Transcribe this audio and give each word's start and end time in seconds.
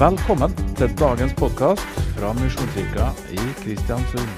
Velkommen 0.00 0.50
til 0.76 0.88
dagens 0.98 1.34
podkast 1.36 1.80
fra 2.16 2.32
Misjonskirka 2.32 3.10
i 3.36 3.42
Kristiansund. 3.60 4.30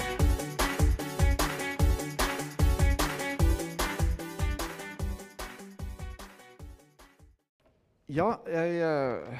Ja, 8.08 8.32
jeg, 8.50 8.70
eh, 8.80 9.38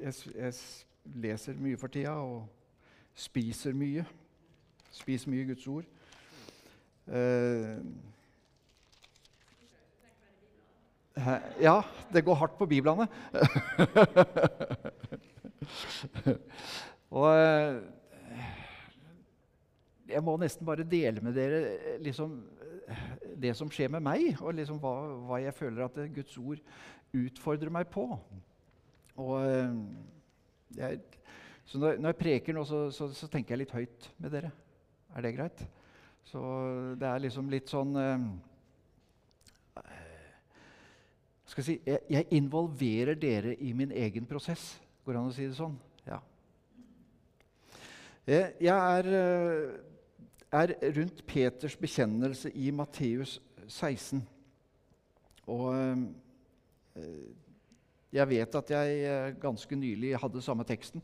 jeg, 0.00 0.14
jeg 0.36 0.54
leser 1.04 1.56
mye 1.56 1.80
for 1.80 1.88
tida 1.88 2.12
og 2.20 2.44
spiser 3.14 3.72
mye. 3.72 4.04
Spiser 4.92 5.30
mye 5.30 5.48
Guds 5.48 5.66
ord. 5.66 5.84
Eh, 7.08 7.78
ja, 11.60 11.82
det 12.12 12.24
går 12.24 12.34
hardt 12.34 12.58
på 12.58 12.66
biblene. 12.70 13.06
og 17.10 17.26
eh, 17.34 17.80
jeg 20.10 20.22
må 20.26 20.36
nesten 20.40 20.66
bare 20.66 20.86
dele 20.86 21.20
med 21.24 21.34
dere 21.36 21.60
eh, 21.74 21.98
liksom, 22.02 22.36
eh, 22.86 23.04
det 23.42 23.56
som 23.58 23.70
skjer 23.72 23.90
med 23.92 24.02
meg, 24.06 24.36
og 24.40 24.54
liksom 24.58 24.78
hva, 24.82 24.94
hva 25.26 25.40
jeg 25.42 25.54
føler 25.58 25.86
at 25.86 25.98
Guds 26.14 26.38
ord 26.38 26.62
utfordrer 27.16 27.74
meg 27.74 27.90
på. 27.90 28.06
Og 29.20 29.40
jeg, 30.76 31.00
så 31.66 31.78
når, 31.78 31.98
når 31.98 32.08
jeg 32.14 32.20
preker 32.22 32.54
nå, 32.56 32.64
så, 32.64 32.90
så, 32.94 33.10
så 33.14 33.28
tenker 33.30 33.54
jeg 33.54 33.64
litt 33.64 33.74
høyt 33.74 34.10
med 34.22 34.32
dere. 34.34 34.50
Er 35.14 35.26
det 35.26 35.34
greit? 35.36 35.60
Så 36.30 36.40
det 37.00 37.08
er 37.08 37.22
liksom 37.24 37.50
litt 37.50 37.70
sånn 37.70 37.96
eh, 37.98 38.24
skal 41.50 41.66
si, 41.66 41.76
jeg, 41.86 42.00
jeg 42.10 42.26
involverer 42.38 43.18
dere 43.18 43.56
i 43.58 43.72
min 43.76 43.92
egen 43.92 44.26
prosess. 44.28 44.76
Går 45.04 45.16
det 45.16 45.20
an 45.20 45.30
å 45.32 45.34
si 45.34 45.46
det 45.48 45.56
sånn? 45.58 45.76
Ja. 46.06 46.20
Jeg, 48.28 48.52
jeg 48.62 48.98
er, 48.98 49.08
eh, 49.18 50.60
er 50.60 50.74
rundt 50.98 51.24
Peters 51.26 51.74
bekjennelse 51.80 52.52
i 52.54 52.70
Matteus 52.74 53.38
16. 53.66 54.22
Og 55.50 55.72
eh, 55.74 57.06
jeg 58.14 58.30
vet 58.30 58.60
at 58.60 58.70
jeg 58.76 59.02
eh, 59.06 59.32
ganske 59.42 59.78
nylig 59.78 60.14
hadde 60.22 60.42
samme 60.44 60.66
teksten. 60.68 61.02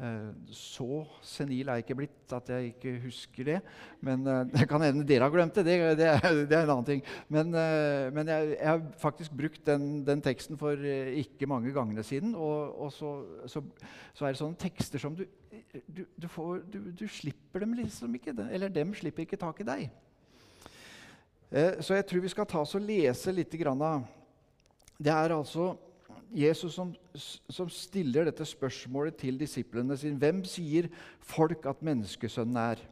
Eh, 0.00 0.30
Så 0.50 1.04
senil 1.22 1.68
er 1.68 1.78
jeg 1.78 1.84
ikke 1.84 1.96
blitt 2.00 2.32
at 2.34 2.48
jeg 2.50 2.72
ikke 2.72 2.94
husker 3.04 3.44
det. 3.46 3.58
Men 4.00 4.26
eh, 4.26 4.44
det 4.54 4.68
kan 4.70 4.82
hende 4.82 5.04
dere 5.06 5.28
har 5.28 5.34
glemt 5.34 5.54
det. 5.58 5.64
Det, 5.66 5.76
det, 6.00 6.08
er, 6.08 6.38
det 6.50 6.56
er 6.56 6.64
en 6.64 6.72
annen 6.76 6.88
ting. 6.88 7.02
Men, 7.28 7.52
eh, 7.54 8.08
men 8.14 8.32
jeg, 8.32 8.54
jeg 8.56 8.68
har 8.70 8.82
faktisk 9.02 9.36
brukt 9.38 9.62
den, 9.68 10.02
den 10.06 10.24
teksten 10.24 10.58
for 10.60 10.78
eh, 10.80 11.12
ikke 11.22 11.48
mange 11.50 11.74
gangene 11.76 12.04
siden. 12.06 12.34
Og, 12.34 12.72
og 12.86 12.92
så, 12.94 13.12
så, 13.46 13.62
så 14.14 14.26
er 14.26 14.32
det 14.34 14.40
sånne 14.42 14.58
tekster 14.60 15.02
som 15.02 15.16
du, 15.18 15.26
du, 15.86 16.04
du, 16.16 16.28
får, 16.28 16.64
du, 16.72 17.06
slipper 17.08 17.62
dem 17.66 17.76
liksom 17.78 18.16
ikke. 18.18 18.34
Eller 18.50 18.72
dem 18.72 18.94
slipper 18.96 19.26
ikke 19.26 19.40
tak 19.40 19.62
i 19.62 19.68
deg. 19.68 19.86
Eh, 21.52 21.78
Så 21.84 21.94
jeg 21.94 22.08
tror 22.08 22.24
vi 22.24 22.32
skal 22.32 22.48
ta 22.48 22.64
oss 22.64 22.74
og 22.78 22.84
lese 22.88 23.34
litt. 23.36 23.54
Grann 23.60 23.84
av. 23.84 24.08
Det 25.02 25.12
er 25.12 25.34
altså 25.34 25.74
Jesus 26.34 26.74
som, 26.74 26.92
som 27.14 27.70
stiller 27.72 28.28
dette 28.28 28.46
spørsmålet 28.48 29.18
til 29.20 29.38
disiplene 29.40 29.96
sine. 30.00 30.18
Hvem 30.20 30.42
sier 30.48 30.88
folk 31.20 31.66
at 31.68 31.82
menneskesønnen 31.84 32.60
er? 32.62 32.82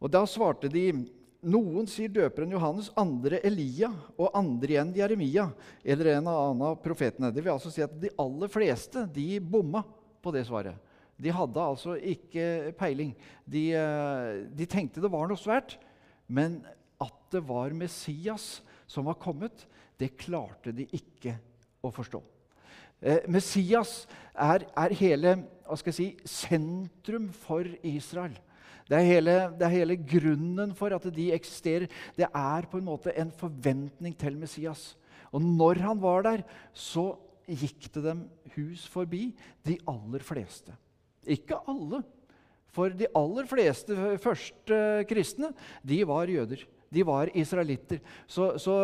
Og 0.00 0.12
Da 0.12 0.22
svarte 0.28 0.70
de 0.72 0.86
noen 1.40 1.86
sier 1.88 2.12
døperen 2.12 2.52
Johannes, 2.52 2.90
andre 3.00 3.40
Elia 3.46 3.88
og 4.20 4.34
andre 4.36 4.74
igjen 4.74 4.92
Jeremia 4.96 5.46
eller 5.84 6.14
en 6.14 6.28
annen 6.28 6.64
av 6.68 6.78
profetene. 6.84 7.32
Det 7.32 7.42
vil 7.44 7.54
altså 7.54 7.72
si 7.72 7.84
at 7.84 7.94
De 8.00 8.12
aller 8.20 8.52
fleste 8.52 9.06
de 9.08 9.40
bomma 9.40 9.82
på 10.20 10.32
det 10.34 10.44
svaret. 10.48 10.76
De 11.20 11.32
hadde 11.32 11.60
altså 11.60 11.96
ikke 11.96 12.72
peiling. 12.80 13.12
De, 13.44 13.70
eh, 13.76 14.44
de 14.56 14.68
tenkte 14.68 15.02
det 15.04 15.12
var 15.12 15.28
noe 15.28 15.40
svært, 15.40 15.76
men 16.28 16.60
at 17.00 17.16
det 17.32 17.42
var 17.44 17.76
Messias 17.76 18.60
som 18.88 19.08
var 19.08 19.20
kommet, 19.20 19.66
det 20.00 20.16
klarte 20.20 20.72
de 20.72 20.86
ikke 20.96 21.36
å 21.82 21.92
forstå. 21.94 22.20
Eh, 23.00 23.24
Messias 23.32 24.04
er, 24.34 24.66
er 24.76 24.94
hele 24.98 25.34
si, 25.94 26.12
sentrum 26.28 27.30
for 27.46 27.68
Israel. 27.86 28.36
Det 28.90 28.98
er, 28.98 29.06
hele, 29.06 29.34
det 29.54 29.66
er 29.66 29.76
hele 29.76 29.96
grunnen 29.96 30.72
for 30.74 30.92
at 30.96 31.04
de 31.14 31.28
eksisterer. 31.32 31.86
Det 32.16 32.26
er 32.26 32.66
på 32.66 32.80
en 32.80 32.88
måte 32.88 33.14
en 33.14 33.30
forventning 33.30 34.16
til 34.18 34.36
Messias. 34.36 34.94
Og 35.30 35.42
når 35.44 35.78
han 35.84 36.00
var 36.02 36.24
der, 36.26 36.42
så 36.74 37.12
gikk 37.46 37.86
det 37.94 38.02
dem 38.04 38.24
hus 38.56 38.86
forbi, 38.90 39.30
de 39.66 39.78
aller 39.88 40.24
fleste. 40.26 40.74
Ikke 41.30 41.60
alle, 41.70 42.02
for 42.74 42.92
de 42.94 43.08
aller 43.18 43.46
fleste 43.50 43.94
første 44.22 44.80
kristne 45.10 45.52
de 45.86 46.02
var 46.06 46.30
jøder. 46.30 46.66
De 46.90 47.04
var 47.06 47.30
israelitter. 47.38 48.00
Så, 48.26 48.58
så, 48.58 48.74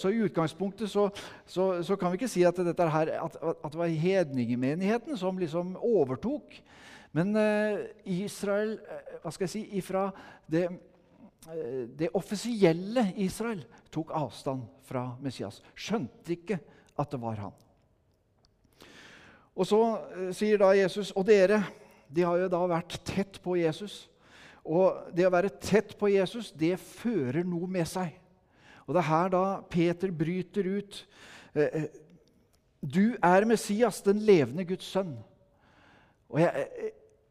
så 0.00 0.10
i 0.10 0.22
utgangspunktet 0.24 0.90
så, 0.90 1.10
så, 1.44 1.96
kan 2.00 2.12
vi 2.12 2.22
ikke 2.22 2.30
si 2.32 2.46
at, 2.48 2.56
her, 2.56 3.12
at, 3.18 3.36
at 3.36 3.72
det 3.72 3.80
var 3.80 3.92
hedningemenigheten 4.04 5.18
som 5.20 5.38
liksom 5.38 5.74
overtok. 5.76 6.56
Men 7.12 7.36
eh, 7.36 7.82
Israel 8.24 8.78
eh, 8.80 9.18
hva 9.20 9.32
skal 9.34 9.44
jeg 9.44 9.52
si, 9.52 9.62
ifra 9.76 10.06
det, 10.48 10.64
eh, 11.52 11.84
det 11.92 12.08
offisielle 12.16 13.10
Israel 13.20 13.60
tok 13.92 14.14
avstand 14.16 14.64
fra 14.88 15.10
Messias. 15.20 15.60
Skjønte 15.76 16.32
ikke 16.32 16.56
at 16.96 17.12
det 17.12 17.20
var 17.20 17.36
han. 17.36 17.52
Og 19.52 19.68
så 19.68 19.82
eh, 20.16 20.32
sier 20.32 20.60
da 20.60 20.72
Jesus 20.72 21.12
Og 21.12 21.26
dere 21.28 21.60
de 22.12 22.24
har 22.24 22.40
jo 22.42 22.48
da 22.52 22.58
vært 22.68 22.98
tett 23.08 23.38
på 23.40 23.54
Jesus. 23.56 24.06
Og 24.62 25.10
det 25.14 25.26
å 25.26 25.32
være 25.34 25.50
tett 25.62 25.96
på 25.98 26.10
Jesus, 26.12 26.52
det 26.54 26.76
fører 26.78 27.42
noe 27.46 27.66
med 27.70 27.88
seg. 27.90 28.14
Og 28.86 28.94
det 28.94 29.02
er 29.02 29.10
her 29.10 29.32
da 29.32 29.44
Peter 29.70 30.10
bryter 30.14 30.68
ut. 30.78 31.04
eh, 31.54 31.82
eh, 31.82 31.88
Du 32.82 33.16
er 33.22 33.44
Messias, 33.46 34.00
den 34.02 34.18
levende 34.18 34.64
Guds 34.66 34.86
sønn. 34.90 35.14
Og 36.28 36.40
jeg, 36.40 36.66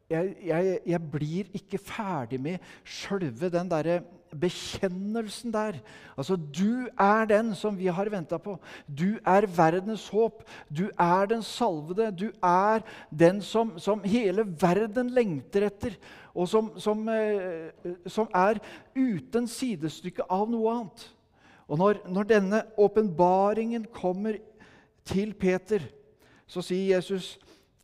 jeg, 0.10 0.36
jeg, 0.46 0.80
jeg 0.86 1.12
blir 1.12 1.50
ikke 1.58 1.80
ferdig 1.82 2.40
med 2.40 2.60
sjølve 2.84 3.50
den 3.52 3.72
derre 3.72 4.02
bekjennelsen 4.40 5.54
der. 5.54 5.80
Altså, 6.18 6.36
Du 6.36 6.88
er 7.00 7.26
den 7.26 7.56
som 7.56 7.78
vi 7.78 7.88
har 7.88 8.10
venta 8.10 8.38
på. 8.38 8.58
Du 8.88 9.20
er 9.26 9.48
verdens 9.48 10.08
håp. 10.10 10.44
Du 10.70 10.90
er 11.00 11.26
den 11.26 11.44
salvede. 11.44 12.12
Du 12.12 12.32
er 12.44 12.82
den 13.10 13.42
som, 13.42 13.80
som 13.80 14.04
hele 14.04 14.46
verden 14.46 15.10
lengter 15.10 15.66
etter, 15.68 15.98
og 16.34 16.48
som, 16.48 16.72
som, 16.80 17.08
eh, 17.10 17.72
som 18.08 18.28
er 18.34 18.60
uten 18.96 19.48
sidestykke 19.48 20.24
av 20.30 20.50
noe 20.50 20.72
annet. 20.72 21.08
Og 21.68 21.78
når, 21.78 22.02
når 22.08 22.24
denne 22.24 22.64
åpenbaringen 22.78 23.86
kommer 23.94 24.38
til 25.06 25.34
Peter, 25.34 25.80
så 26.48 26.62
sier 26.62 26.96
Jesus, 26.96 27.40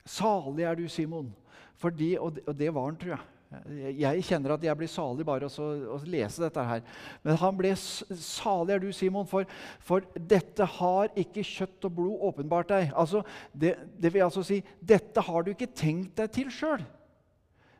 'Salig 0.05 0.63
er 0.63 0.75
du, 0.75 0.87
Simon'. 0.87 1.31
Fordi, 1.75 2.15
og, 2.19 2.35
det, 2.35 2.43
og 2.47 2.59
det 2.59 2.73
var 2.73 2.85
han, 2.85 2.95
tror 2.95 3.09
jeg. 3.09 3.19
Jeg 3.47 4.25
kjenner 4.27 4.57
at 4.57 4.63
jeg 4.65 4.75
blir 4.75 4.89
salig 4.91 5.23
bare 5.27 5.47
å, 5.47 5.67
å 5.95 5.97
lese 6.03 6.43
dette 6.43 6.63
her. 6.67 6.81
Men 7.23 7.37
han 7.39 7.55
ble 7.55 7.71
salig 7.79 8.75
er 8.75 8.81
du, 8.83 8.89
Simon, 8.91 9.27
for, 9.29 9.47
for 9.79 10.03
dette 10.19 10.67
har 10.77 11.13
ikke 11.15 11.45
kjøtt 11.47 11.87
og 11.87 11.95
blod 11.95 12.25
åpenbart 12.31 12.73
deg. 12.73 12.91
Altså, 12.91 13.23
det, 13.55 13.77
det 13.95 14.11
vil 14.11 14.25
altså 14.27 14.43
si 14.43 14.59
dette 14.83 15.23
har 15.23 15.45
du 15.45 15.53
ikke 15.53 15.71
tenkt 15.71 16.17
deg 16.19 16.33
til 16.35 16.51
sjøl. 16.51 16.83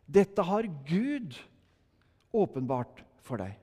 Dette 0.07 0.45
har 0.47 0.69
Gud 0.87 1.35
åpenbart 2.31 3.03
for 3.27 3.43
deg. 3.43 3.57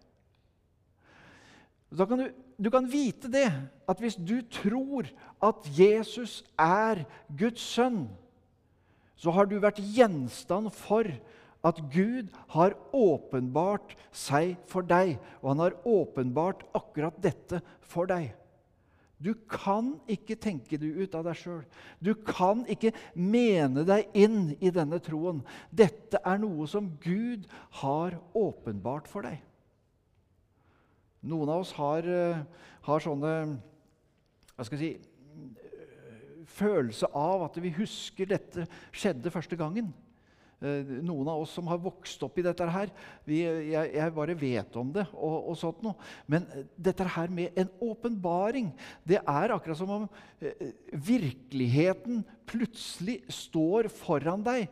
Kan 1.94 2.20
du, 2.20 2.26
du 2.58 2.68
kan 2.74 2.90
vite 2.90 3.30
det, 3.32 3.46
at 3.88 4.02
hvis 4.02 4.18
du 4.18 4.42
tror 4.52 5.08
at 5.40 5.64
Jesus 5.72 6.42
er 6.60 7.06
Guds 7.32 7.64
sønn, 7.64 8.04
så 9.16 9.32
har 9.32 9.48
du 9.48 9.56
vært 9.62 9.80
gjenstand 9.80 10.68
for 10.74 11.08
at 11.64 11.80
Gud 11.92 12.30
har 12.52 12.76
åpenbart 12.92 13.94
seg 14.12 14.58
for 14.70 14.86
deg, 14.86 15.16
og 15.40 15.54
han 15.54 15.62
har 15.64 15.78
åpenbart 15.88 16.66
akkurat 16.76 17.16
dette 17.24 17.62
for 17.80 18.10
deg. 18.10 18.34
Du 19.24 19.32
kan 19.48 19.94
ikke 20.10 20.36
tenke 20.36 20.76
det 20.76 20.90
ut 20.92 21.14
av 21.16 21.24
deg 21.24 21.38
sjøl. 21.38 21.62
Du 22.02 22.12
kan 22.26 22.64
ikke 22.68 22.92
mene 23.16 23.86
deg 23.88 24.10
inn 24.18 24.52
i 24.60 24.72
denne 24.74 24.98
troen. 25.00 25.40
Dette 25.72 26.20
er 26.20 26.42
noe 26.42 26.66
som 26.68 26.90
Gud 27.00 27.46
har 27.80 28.18
åpenbart 28.36 29.08
for 29.08 29.24
deg. 29.24 29.38
Noen 31.24 31.48
av 31.48 31.62
oss 31.62 31.72
har, 31.78 32.04
eh, 32.04 32.42
har 32.84 33.00
sånne 33.00 33.34
hva 34.54 34.64
skal 34.66 34.78
jeg 34.78 35.00
si, 35.00 35.10
følelse 36.54 37.08
av 37.16 37.48
at 37.48 37.56
vi 37.62 37.72
husker 37.74 38.28
dette 38.28 38.66
skjedde 38.92 39.32
første 39.32 39.56
gangen. 39.56 39.88
Eh, 40.64 40.92
noen 41.04 41.28
av 41.28 41.42
oss 41.42 41.52
som 41.58 41.66
har 41.68 41.80
vokst 41.82 42.22
opp 42.24 42.38
i 42.40 42.44
dette 42.46 42.64
her, 42.72 42.88
vi, 43.28 43.42
jeg, 43.44 43.90
jeg, 43.92 44.12
bare 44.16 44.36
vet 44.38 44.76
om 44.80 44.92
det. 44.94 45.04
og, 45.12 45.50
og 45.50 45.58
sånt 45.60 45.82
noe. 45.84 45.98
Men 46.30 46.46
eh, 46.54 46.64
dette 46.86 47.04
her 47.16 47.32
med 47.32 47.58
en 47.60 47.68
åpenbaring, 47.84 48.70
det 49.04 49.18
er 49.20 49.52
akkurat 49.52 49.76
som 49.76 49.92
om 49.92 50.06
eh, 50.40 50.70
virkeligheten 50.96 52.22
plutselig 52.48 53.18
står 53.28 53.90
foran 53.92 54.46
deg. 54.46 54.70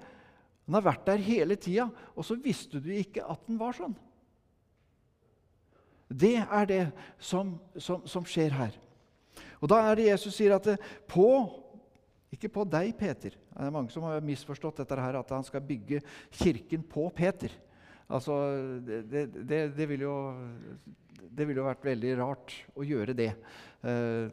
Den 0.65 0.79
har 0.79 0.87
vært 0.87 1.05
der 1.11 1.27
hele 1.27 1.59
tida, 1.61 1.91
og 2.17 2.25
så 2.25 2.39
visste 2.41 2.81
du 2.81 2.89
ikke 2.95 3.27
at 3.29 3.45
den 3.51 3.61
var 3.61 3.77
sånn. 3.77 3.97
Det 6.09 6.39
er 6.41 6.69
det 6.69 6.85
som, 7.21 7.59
som, 7.77 8.07
som 8.09 8.25
skjer 8.29 8.55
her. 8.57 8.79
Og 9.61 9.69
Da 9.69 9.79
er 9.91 9.99
det 9.99 10.09
Jesus 10.09 10.39
sier 10.39 10.57
at 10.57 10.73
på 11.11 11.29
ikke 12.33 12.51
på 12.53 12.65
deg, 12.69 12.95
Peter. 12.97 13.35
Det 13.37 13.67
er 13.67 13.75
mange 13.75 13.93
som 13.93 14.07
har 14.09 14.25
misforstått 14.25 14.81
dette 14.83 14.97
her, 14.97 15.19
at 15.21 15.35
han 15.35 15.45
skal 15.45 15.65
bygge 15.65 16.01
kirken 16.33 16.85
på 16.89 17.07
Peter. 17.15 17.53
Altså, 18.13 18.37
det, 18.87 19.27
det, 19.37 19.61
det 19.77 19.89
ville 19.89 20.07
jo, 20.07 20.17
vil 21.37 21.61
jo 21.61 21.69
vært 21.69 21.85
veldig 21.87 22.15
rart 22.21 22.55
å 22.77 22.87
gjøre 22.87 23.17
det. 23.17 23.31
Eh, 23.85 24.33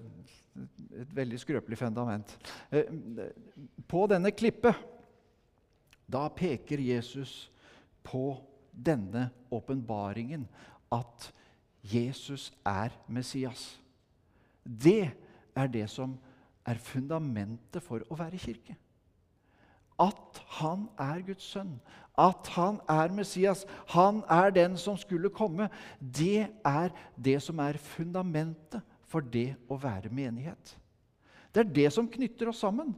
et 0.99 1.15
veldig 1.15 1.39
skrøpelig 1.39 1.79
fundament. 1.79 2.33
Eh, 2.71 2.89
på 3.87 4.05
denne 4.11 4.31
klippet, 4.35 4.75
da 6.09 6.25
peker 6.33 6.81
Jesus 6.81 7.51
på 8.03 8.33
denne 8.71 9.29
åpenbaringen 9.53 10.47
at 10.91 11.29
Jesus 11.85 12.49
er 12.67 12.95
Messias. 13.07 13.75
Det 14.63 15.11
er 15.55 15.71
det 15.71 15.85
som 15.91 16.17
er 16.69 16.81
fundamentet 16.83 17.83
for 17.83 18.05
å 18.09 18.17
være 18.19 18.39
kirke. 18.41 18.75
At 19.99 20.39
han 20.61 20.85
er 21.01 21.23
Guds 21.27 21.49
sønn, 21.51 21.73
at 22.19 22.47
han 22.55 22.79
er 22.91 23.11
Messias, 23.15 23.65
han 23.91 24.21
er 24.31 24.53
den 24.55 24.77
som 24.79 24.97
skulle 24.99 25.31
komme. 25.31 25.69
Det 25.99 26.47
er 26.47 26.93
det 27.15 27.37
som 27.43 27.59
er 27.63 27.79
fundamentet 27.79 28.83
for 29.09 29.25
det 29.25 29.53
å 29.71 29.77
være 29.79 30.11
menighet. 30.13 30.75
Det 31.49 31.63
er 31.63 31.71
det 31.79 31.87
som 31.95 32.09
knytter 32.11 32.51
oss 32.51 32.61
sammen. 32.61 32.93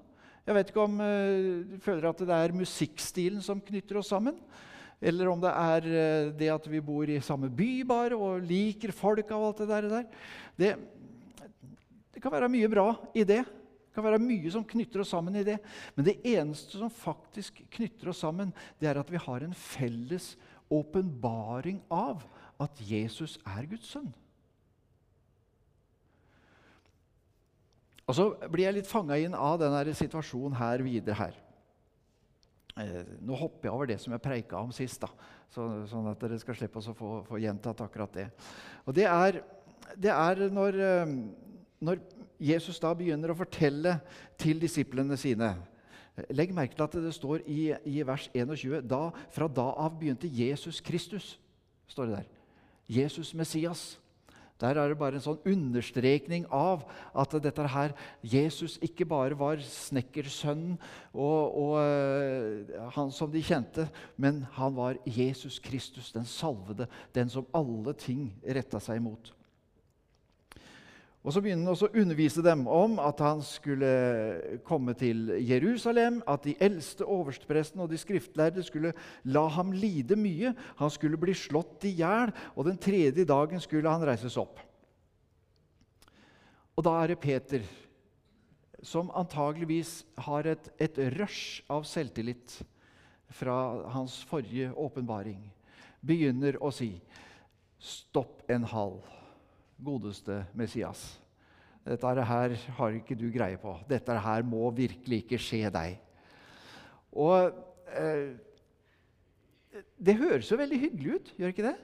Jeg 0.46 0.58
vet 0.58 0.72
ikke 0.72 0.84
om 0.84 0.98
uh, 1.00 1.62
du 1.70 1.78
føler 1.84 2.10
at 2.10 2.22
det 2.26 2.38
er 2.38 2.58
musikkstilen 2.58 3.42
som 3.46 3.62
knytter 3.64 4.02
oss 4.02 4.10
sammen. 4.12 4.38
Eller 5.02 5.30
om 5.32 5.40
det 5.42 5.54
er 5.54 5.88
uh, 5.88 6.32
det 6.38 6.50
at 6.54 6.68
vi 6.70 6.82
bor 6.84 7.10
i 7.10 7.22
samme 7.24 7.50
by 7.50 7.72
bare 7.88 8.18
og 8.18 8.44
liker 8.46 8.94
folk 8.96 9.32
av 9.32 9.48
alt 9.48 9.64
det 9.64 9.70
der. 9.70 10.10
Det, 10.58 10.74
det 12.12 12.24
kan 12.24 12.34
være 12.34 12.52
mye 12.52 12.70
bra 12.74 12.90
i 13.14 13.26
det. 13.26 13.44
Det 13.92 13.98
kan 13.98 14.06
være 14.06 14.24
mye 14.24 14.52
som 14.54 14.64
knytter 14.64 15.02
oss 15.04 15.10
sammen 15.12 15.36
i 15.36 15.44
det. 15.44 15.58
Men 15.98 16.06
det 16.08 16.22
eneste 16.24 16.80
som 16.80 16.94
faktisk 16.96 17.58
knytter 17.76 18.14
oss 18.14 18.22
sammen, 18.24 18.54
det 18.80 18.88
er 18.88 19.02
at 19.02 19.12
vi 19.12 19.20
har 19.20 19.44
en 19.44 19.52
felles 19.52 20.38
åpenbaring 20.72 21.82
av 21.92 22.24
at 22.64 22.80
Jesus 22.88 23.36
er 23.44 23.68
Guds 23.68 23.90
sønn. 23.92 24.08
Og 28.08 28.16
Så 28.16 28.30
blir 28.48 28.70
jeg 28.70 28.80
litt 28.80 28.88
fanga 28.88 29.20
inn 29.20 29.36
av 29.36 29.60
denne 29.60 29.96
situasjonen 29.96 30.56
her 30.56 30.88
videre 30.88 31.20
her. 31.20 31.36
Eh, 32.80 33.04
nå 33.20 33.36
hopper 33.36 33.68
jeg 33.68 33.76
over 33.76 33.92
det 33.92 34.00
som 34.00 34.16
jeg 34.16 34.24
preika 34.24 34.64
om 34.64 34.72
sist, 34.72 35.04
da, 35.04 35.12
så, 35.52 35.68
sånn 35.92 36.08
at 36.14 36.24
dere 36.24 36.40
skal 36.40 36.56
slippe 36.56 36.80
å 36.80 36.96
få, 36.96 37.12
få 37.28 37.44
gjentatt 37.44 37.84
akkurat 37.84 38.16
det. 38.16 38.30
Og 38.88 38.96
Det 38.96 39.08
er, 39.12 39.42
det 40.00 40.16
er 40.16 40.46
når, 40.56 40.80
eh, 40.88 41.16
når 41.84 42.00
Jesus 42.42 42.80
da 42.82 42.92
begynner 42.98 43.32
å 43.32 43.38
fortelle 43.38 44.00
til 44.42 44.60
disiplene 44.62 45.18
sine 45.20 45.54
Legg 46.36 46.52
merke 46.54 46.76
til 46.76 46.84
at 46.84 46.98
det 47.06 47.14
står 47.16 47.46
i, 47.48 47.72
i 47.88 48.02
vers 48.06 48.28
21 48.36 48.84
da, 48.90 49.10
Fra 49.32 49.48
da 49.48 49.72
av 49.80 49.96
begynte 50.00 50.28
Jesus 50.28 50.82
Kristus. 50.84 51.38
står 51.88 52.10
det 52.10 52.16
der. 52.20 52.30
Jesus 52.92 53.34
Messias. 53.34 53.98
Der 54.62 54.78
er 54.78 54.92
det 54.92 54.98
bare 55.00 55.18
en 55.18 55.24
sånn 55.24 55.40
understrekning 55.48 56.44
av 56.54 56.84
at 57.18 57.34
dette 57.42 57.66
her, 57.74 57.96
Jesus 58.22 58.76
ikke 58.84 59.08
bare 59.10 59.38
var 59.38 59.64
snekkersønnen 59.66 60.76
og, 61.16 61.56
og 61.58 61.74
uh, 61.82 62.92
han 62.94 63.10
som 63.16 63.32
de 63.34 63.42
kjente, 63.42 63.88
men 64.22 64.44
han 64.60 64.76
var 64.78 65.00
Jesus 65.08 65.58
Kristus, 65.64 66.12
den 66.14 66.30
salvede, 66.30 66.86
den 67.16 67.32
som 67.34 67.50
alle 67.58 67.96
ting 67.98 68.28
retta 68.46 68.78
seg 68.84 69.02
mot. 69.02 69.34
Og 71.22 71.34
Så 71.34 71.42
begynner 71.42 71.68
han 71.68 71.74
også 71.76 71.92
å 71.92 72.02
undervise 72.02 72.42
dem 72.42 72.64
om 72.66 72.96
at 73.02 73.20
han 73.22 73.44
skulle 73.46 73.90
komme 74.66 74.96
til 74.98 75.30
Jerusalem, 75.46 76.24
at 76.26 76.48
de 76.48 76.56
eldste 76.58 77.06
oversteprestene 77.06 77.86
og 77.86 77.92
de 77.92 78.00
skriftlærde 78.02 78.64
skulle 78.66 78.96
la 79.30 79.44
ham 79.54 79.70
lide 79.76 80.18
mye. 80.18 80.56
Han 80.82 80.90
skulle 80.90 81.22
bli 81.22 81.36
slått 81.38 81.86
i 81.86 81.94
hjel, 82.00 82.34
og 82.56 82.66
den 82.66 82.82
tredje 82.82 83.28
dagen 83.30 83.62
skulle 83.62 83.94
han 83.94 84.06
reises 84.08 84.40
opp. 84.42 84.58
Og 86.74 86.88
da 86.90 86.96
er 87.04 87.14
det 87.14 87.22
Peter, 87.22 87.70
som 88.82 89.14
antageligvis 89.14 90.00
har 90.26 90.50
et, 90.50 90.72
et 90.82 90.98
rush 91.20 91.62
av 91.70 91.86
selvtillit 91.86 92.64
fra 93.38 93.62
hans 93.94 94.24
forrige 94.26 94.74
åpenbaring, 94.74 95.38
begynner 96.02 96.58
å 96.58 96.74
si 96.74 96.96
Stopp 97.82 98.44
en 98.50 98.66
halv 98.70 99.21
godeste 99.84 100.44
Messias. 100.58 101.04
Dette 101.86 102.26
her 102.30 102.56
har 102.78 102.96
ikke 102.96 103.18
du 103.18 103.28
greie 103.34 103.58
på. 103.58 103.74
Dette 103.90 104.16
her 104.22 104.46
må 104.46 104.70
virkelig 104.78 105.24
ikke 105.24 105.42
skje 105.42 105.70
deg. 105.74 105.98
Og 107.12 107.52
eh, 107.98 108.38
Det 109.98 110.18
høres 110.20 110.52
jo 110.52 110.60
veldig 110.60 110.80
hyggelig 110.80 111.16
ut, 111.16 111.34
gjør 111.40 111.54
ikke 111.54 111.70
det? 111.70 111.78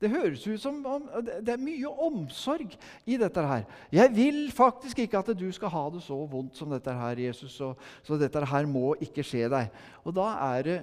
Det 0.00 0.10
høres 0.10 0.42
ut 0.46 0.60
som 0.60 0.80
om 0.86 1.04
det 1.16 1.52
er 1.54 1.60
mye 1.62 1.90
omsorg 2.06 2.74
i 3.06 3.16
dette 3.20 3.42
her. 3.46 3.62
Jeg 3.94 4.10
vil 4.14 4.40
faktisk 4.52 4.98
ikke 5.00 5.22
at 5.22 5.30
du 5.38 5.46
skal 5.54 5.72
ha 5.72 5.84
det 5.94 6.02
så 6.04 6.18
vondt 6.28 6.58
som 6.58 6.72
dette 6.74 6.92
her, 6.92 7.22
Jesus, 7.24 7.54
så, 7.56 7.72
så 8.02 8.18
dette 8.20 8.42
her 8.50 8.68
må 8.68 8.92
ikke 9.00 9.24
skje 9.24 9.48
deg. 9.52 9.70
Og 10.04 10.16
da 10.16 10.26
er 10.50 10.66
det 10.66 10.78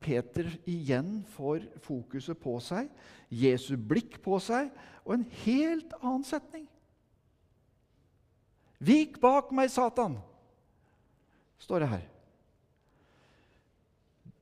Peter 0.00 0.48
igjen 0.70 1.20
får 1.36 1.66
fokuset 1.84 2.38
på 2.40 2.56
seg, 2.64 2.88
Jesu 3.30 3.76
blikk 3.78 4.18
på 4.24 4.38
seg, 4.42 4.70
og 5.06 5.16
en 5.16 5.26
helt 5.44 5.94
annen 6.00 6.26
setning. 6.26 6.66
Vik 8.80 9.18
bak 9.22 9.50
meg, 9.54 9.70
Satan, 9.72 10.16
står 11.60 11.84
det 11.84 11.90
her. 11.92 12.06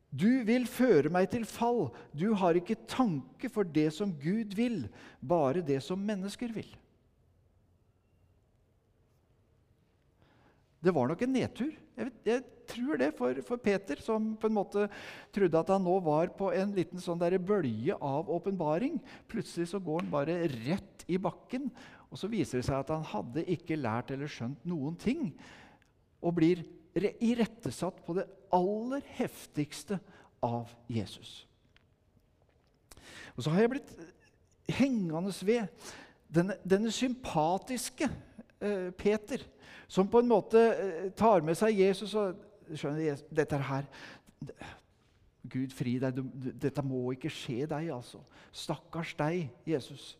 Du 0.08 0.30
vil 0.46 0.64
føre 0.70 1.10
meg 1.12 1.28
til 1.30 1.44
fall. 1.46 1.90
Du 2.16 2.32
har 2.38 2.56
ikke 2.56 2.78
tanke 2.88 3.50
for 3.52 3.66
det 3.66 3.90
som 3.94 4.14
Gud 4.22 4.54
vil, 4.56 4.86
bare 5.20 5.60
det 5.64 5.82
som 5.84 6.00
mennesker 6.00 6.54
vil. 6.54 6.70
Det 10.78 10.94
var 10.94 11.08
nok 11.10 11.22
en 11.24 11.32
nedtur. 11.34 11.72
Jeg, 11.98 12.12
jeg 12.26 12.42
tror 12.70 13.00
det 13.00 13.08
for, 13.18 13.40
for, 13.46 13.60
Peter, 13.62 13.98
som 14.04 14.30
på 14.38 14.46
en 14.46 14.54
måte 14.54 14.86
trodde 15.34 15.58
at 15.58 15.72
han 15.74 15.82
nå 15.82 15.96
var 16.06 16.30
på 16.38 16.52
en 16.54 16.74
liten 16.76 17.02
sånn 17.02 17.18
bølge 17.18 17.96
av 17.98 18.30
åpenbaring. 18.30 19.00
Plutselig 19.30 19.72
så 19.72 19.80
går 19.82 20.04
han 20.04 20.12
bare 20.12 20.36
rett 20.68 21.02
i 21.10 21.18
bakken, 21.18 21.66
og 22.08 22.20
så 22.20 22.30
viser 22.30 22.60
det 22.60 22.68
seg 22.68 22.78
at 22.78 22.92
han 22.94 23.06
hadde 23.10 23.46
ikke 23.50 23.80
lært 23.80 24.12
eller 24.14 24.30
skjønt 24.30 24.62
noen 24.68 24.94
ting. 25.00 25.32
Og 26.22 26.36
blir 26.38 26.62
irettesatt 26.94 27.98
på 28.06 28.14
det 28.18 28.28
aller 28.54 29.02
heftigste 29.18 29.98
av 30.44 30.70
Jesus. 30.90 31.42
Og 33.34 33.42
så 33.44 33.50
har 33.54 33.64
jeg 33.64 33.74
blitt 33.74 33.92
hengende 34.78 35.34
ved 35.46 35.66
denne, 36.30 36.58
denne 36.66 36.90
sympatiske 36.94 38.08
Peter 38.98 39.44
som 39.88 40.08
på 40.08 40.20
en 40.20 40.28
måte 40.28 40.60
eh, 40.60 41.08
tar 41.16 41.42
med 41.44 41.56
seg 41.56 41.80
Jesus 41.80 42.12
og 42.18 42.36
skjønner, 42.76 43.20
dette 43.32 43.60
her 43.70 43.88
Gud 45.48 45.72
fri 45.72 45.94
deg. 46.02 46.18
Dette 46.60 46.84
må 46.84 47.14
ikke 47.14 47.30
skje 47.32 47.64
deg, 47.70 47.88
altså. 47.94 48.20
Stakkars 48.52 49.14
deg, 49.16 49.46
Jesus. 49.66 50.10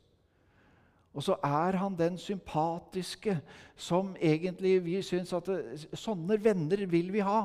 Og 1.13 1.25
så 1.27 1.37
er 1.45 1.77
han 1.83 1.97
den 1.99 2.17
sympatiske 2.21 3.35
som 3.77 4.15
egentlig 4.17 4.79
vi 4.87 4.99
syns 5.05 5.35
at 5.37 5.51
eh, 5.53 5.87
sånne 5.93 6.39
venner 6.41 6.87
vil 6.89 7.13
vi 7.13 7.25
ha. 7.27 7.43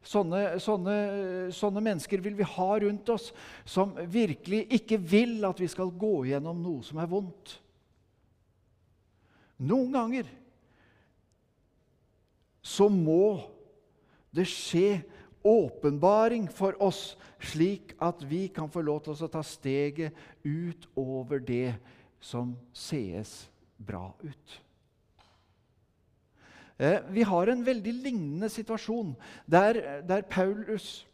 Sånne, 0.00 0.54
sånne, 0.64 0.94
sånne, 1.52 1.82
mennesker 1.84 2.22
vil 2.24 2.38
vi 2.38 2.46
ha 2.54 2.68
rundt 2.80 3.10
oss, 3.12 3.34
som 3.68 3.92
virkelig 4.08 4.62
ikke 4.78 4.96
vil 4.96 5.44
at 5.44 5.60
vi 5.60 5.68
skal 5.68 5.92
gå 5.92 6.22
gjennom 6.30 6.62
noe 6.64 6.86
som 6.86 7.02
er 7.02 7.10
vondt. 7.10 7.58
Noen 9.60 9.92
ganger 9.92 10.28
så 12.64 12.88
må 12.92 13.40
det 14.32 14.46
skje 14.48 15.00
åpenbaring 15.44 16.46
for 16.52 16.76
oss, 16.82 17.16
slik 17.40 17.94
at 18.00 18.20
vi 18.28 18.46
kan 18.52 18.68
få 18.72 18.82
lov 18.84 19.02
til 19.04 19.16
å 19.16 19.30
ta 19.32 19.42
steget 19.44 20.16
ut 20.44 20.84
over 21.00 21.40
det 21.40 21.74
som 22.20 22.52
sees 22.76 23.48
bra 23.80 24.10
ut. 24.20 24.58
Eh, 26.80 27.00
vi 27.12 27.24
har 27.28 27.48
en 27.48 27.64
veldig 27.64 27.92
lignende 27.92 28.48
situasjon 28.52 29.14
der, 29.48 30.02
der 30.08 30.24
Paulus 30.28 31.06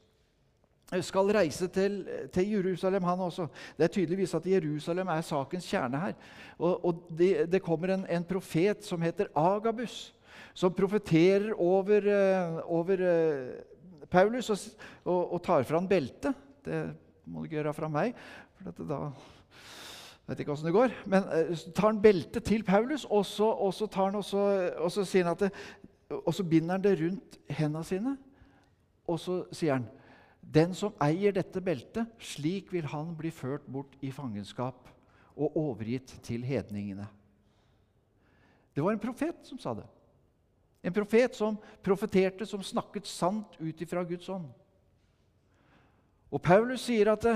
skal 0.87 1.33
reise 1.35 1.67
til, 1.69 2.05
til, 2.33 2.51
Jerusalem, 2.51 3.03
han 3.03 3.21
også. 3.27 3.49
Det 3.77 3.85
er 3.85 3.93
tydeligvis 3.93 4.35
at 4.35 4.47
Jerusalem 4.47 5.09
er 5.11 5.21
sakens 5.27 5.67
kjerne 5.67 5.99
her. 5.99 6.13
Og, 6.59 6.85
og 6.85 7.09
det, 7.19 7.53
det, 7.53 7.63
kommer 7.63 7.95
en, 7.95 8.05
en, 8.07 8.25
profet 8.25 8.85
som 8.87 9.03
heter 9.03 9.33
Agabus, 9.35 10.15
som 10.55 10.73
profeterer 10.73 11.51
over, 11.59 12.07
eh, 12.07 12.61
over 12.71 13.03
uh, 13.03 14.07
Paulus 14.11 14.51
og, 14.51 14.59
og, 15.05 15.33
og 15.35 15.43
tar 15.43 15.67
fra 15.67 15.81
han 15.81 15.89
beltet. 15.89 16.39
Det 16.65 16.85
må 17.27 17.41
du 17.43 17.49
ikke 17.49 17.59
gjøre 17.59 17.75
fra 17.75 17.91
meg, 17.91 18.15
for 18.63 18.87
da 18.87 19.01
vet 20.27 20.41
ikke 20.41 20.55
åssen 20.55 20.71
det 20.71 20.77
går. 20.79 20.95
Men 21.11 21.27
uh, 21.27 21.67
tar 21.75 21.91
han 21.91 22.01
beltet 22.03 22.47
til 22.47 22.63
Paulus, 22.63 23.05
og 23.11 23.27
så, 23.27 23.51
og 23.51 23.75
så, 23.75 23.91
også, 23.91 24.47
og 24.79 24.95
så 24.95 25.05
sier 25.05 25.27
han 25.27 25.35
at 25.35 25.49
det, 25.49 25.53
og 26.23 26.31
så 26.35 26.47
binder 26.47 26.79
han 26.79 26.87
det 26.87 26.99
rundt 27.03 27.39
hendene 27.51 27.85
sine, 27.85 28.17
og 29.07 29.19
så 29.19 29.43
sier 29.51 29.81
han 29.81 29.91
den 30.47 30.75
som 30.79 30.95
eier 31.03 31.35
dette 31.35 31.61
beltet, 31.61 32.07
slik 32.23 32.71
vil 32.73 32.87
han 32.93 33.15
bli 33.19 33.33
ført 33.35 33.67
bort 33.67 33.97
i 34.05 34.13
fangenskap 34.15 34.87
og 35.37 35.57
overgitt 35.59 36.15
til 36.25 36.45
hedningene. 36.47 37.09
Det 38.77 38.85
var 38.85 38.95
en 38.95 39.03
profet 39.03 39.43
som 39.49 39.59
sa 39.59 39.75
det. 39.75 39.87
En 40.87 40.95
profet 40.95 41.35
som 41.35 41.57
profeterte, 41.83 42.47
som 42.47 42.63
snakket 42.63 43.09
sant 43.11 43.57
ut 43.59 43.83
ifra 43.83 44.05
Guds 44.07 44.29
ånd. 44.31 44.47
Og 46.31 46.43
Paulus 46.43 46.85
sier 46.87 47.11
at 47.11 47.27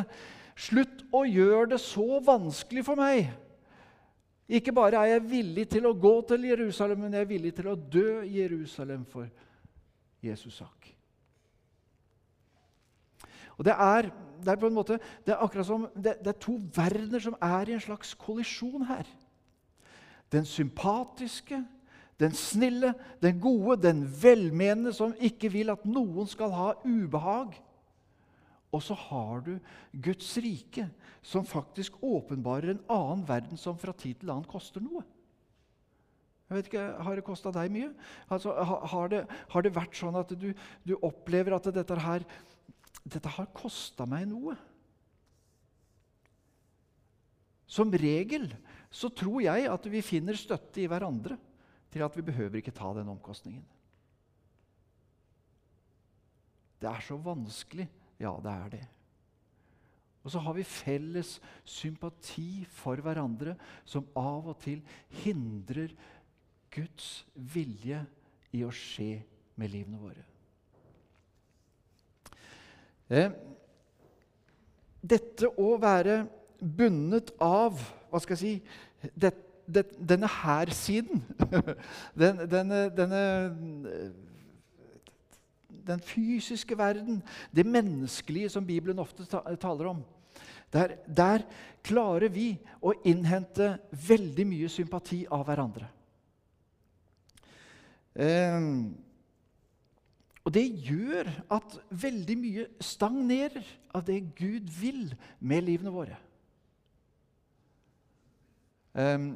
slutt 0.60 1.02
å 1.14 1.24
gjøre 1.26 1.72
det 1.72 1.80
så 1.82 2.20
vanskelig 2.24 2.84
for 2.86 3.00
meg. 3.00 3.30
Ikke 4.50 4.74
bare 4.74 5.02
er 5.02 5.14
jeg 5.14 5.28
villig 5.30 5.66
til 5.70 5.86
å 5.86 5.96
gå 5.96 6.14
til 6.28 6.48
Jerusalem, 6.50 7.06
men 7.06 7.14
jeg 7.14 7.26
er 7.26 7.32
villig 7.32 7.52
til 7.56 7.70
å 7.70 7.78
dø 7.78 8.20
i 8.26 8.40
Jerusalem 8.40 9.04
for 9.08 9.28
Jesus' 10.22 10.58
sak. 10.58 10.99
Og 13.60 13.66
det 13.68 13.74
er, 13.76 14.08
det 14.40 14.48
er, 14.48 14.56
på 14.56 14.70
en 14.70 14.76
måte, 14.78 14.96
det 15.26 15.34
er 15.34 15.42
akkurat 15.44 15.68
som 15.68 15.82
det, 15.92 16.14
det, 16.24 16.32
er 16.32 16.38
to 16.40 16.54
verdener 16.72 17.20
som 17.20 17.34
er 17.44 17.68
i 17.68 17.74
en 17.76 17.82
slags 17.84 18.14
kollisjon 18.16 18.86
her. 18.88 19.04
Den 20.32 20.46
sympatiske, 20.48 21.58
den 22.20 22.32
snille, 22.36 22.94
den 23.20 23.36
gode, 23.40 23.76
den 23.82 24.00
velmenende 24.22 24.94
som 24.96 25.12
ikke 25.20 25.50
vil 25.52 25.72
at 25.74 25.84
noen 25.84 26.28
skal 26.30 26.54
ha 26.56 26.70
ubehag. 26.86 27.52
Og 28.72 28.82
så 28.86 28.96
har 28.96 29.44
du 29.44 29.54
Guds 29.92 30.32
rike, 30.40 30.86
som 31.20 31.44
faktisk 31.44 31.98
åpenbarer 32.00 32.72
en 32.72 32.84
annen 32.88 33.26
verden 33.28 33.60
som 33.60 33.76
fra 33.76 33.92
tid 33.92 34.22
til 34.22 34.32
annen 34.32 34.48
koster 34.48 34.80
noe. 34.80 35.04
Jeg 36.48 36.56
vet 36.56 36.70
ikke, 36.70 36.86
Har 37.04 37.14
det 37.14 37.24
kosta 37.26 37.52
deg 37.54 37.70
mye? 37.70 37.90
Altså, 38.30 38.54
har, 38.56 39.10
det, 39.12 39.26
har, 39.52 39.62
det, 39.62 39.74
vært 39.74 40.00
sånn 40.00 40.16
at 40.18 40.32
du, 40.32 40.48
du 40.82 40.96
opplever 41.02 41.54
at 41.54 41.68
dette 41.74 41.98
her 42.02 42.24
dette 43.04 43.32
har 43.32 43.52
kosta 43.56 44.06
meg 44.08 44.26
noe. 44.30 44.56
Som 47.70 47.92
regel 47.94 48.48
så 48.90 49.10
tror 49.14 49.44
jeg 49.44 49.68
at 49.70 49.86
vi 49.90 50.02
finner 50.02 50.38
støtte 50.38 50.82
i 50.82 50.88
hverandre 50.90 51.36
til 51.90 52.02
at 52.06 52.16
vi 52.16 52.26
behøver 52.26 52.60
ikke 52.60 52.74
ta 52.74 52.90
den 52.96 53.10
omkostningen. 53.12 53.64
Det 56.80 56.88
er 56.88 57.04
så 57.04 57.18
vanskelig. 57.20 57.86
Ja, 58.20 58.32
det 58.42 58.52
er 58.52 58.72
det. 58.72 58.86
Og 60.24 60.32
så 60.32 60.40
har 60.44 60.56
vi 60.56 60.64
felles 60.68 61.38
sympati 61.64 62.66
for 62.76 63.00
hverandre 63.00 63.54
som 63.88 64.08
av 64.18 64.50
og 64.52 64.58
til 64.60 64.82
hindrer 65.22 65.94
Guds 66.72 67.24
vilje 67.34 68.02
i 68.56 68.64
å 68.66 68.72
skje 68.74 69.22
med 69.60 69.72
livene 69.72 70.00
våre. 70.00 70.29
Eh, 73.10 73.30
dette 75.02 75.48
å 75.58 75.72
være 75.82 76.22
bundet 76.60 77.32
av 77.42 77.78
Hva 78.10 78.20
skal 78.22 78.36
jeg 78.36 78.40
si 78.40 79.10
det, 79.16 79.32
det, 79.66 79.86
Denne 79.98 80.28
her-siden 80.30 81.24
den, 82.20 82.44
denne, 82.52 82.84
denne, 82.94 83.22
den 85.90 86.04
fysiske 86.04 86.78
verden, 86.78 87.22
det 87.50 87.66
menneskelige 87.66 88.52
som 88.52 88.66
Bibelen 88.66 89.00
ofte 89.02 89.26
taler 89.26 89.90
om. 89.90 90.04
Der, 90.70 91.00
der, 91.06 91.46
klarer 91.82 92.28
vi 92.28 92.52
å 92.84 92.92
innhente 93.08 93.72
veldig 94.06 94.44
mye 94.46 94.68
sympati 94.68 95.22
av 95.32 95.46
hverandre. 95.48 95.86
Eh, 98.12 98.58
og 100.50 100.54
det 100.56 100.64
gjør 100.82 101.28
at 101.54 101.74
veldig 101.94 102.34
mye 102.40 102.62
stagnerer 102.82 103.66
av 103.94 104.02
det 104.08 104.16
Gud 104.34 104.66
vil 104.80 105.12
med 105.38 105.62
livene 105.62 105.92
våre. 105.94 106.16
Um, 108.98 109.28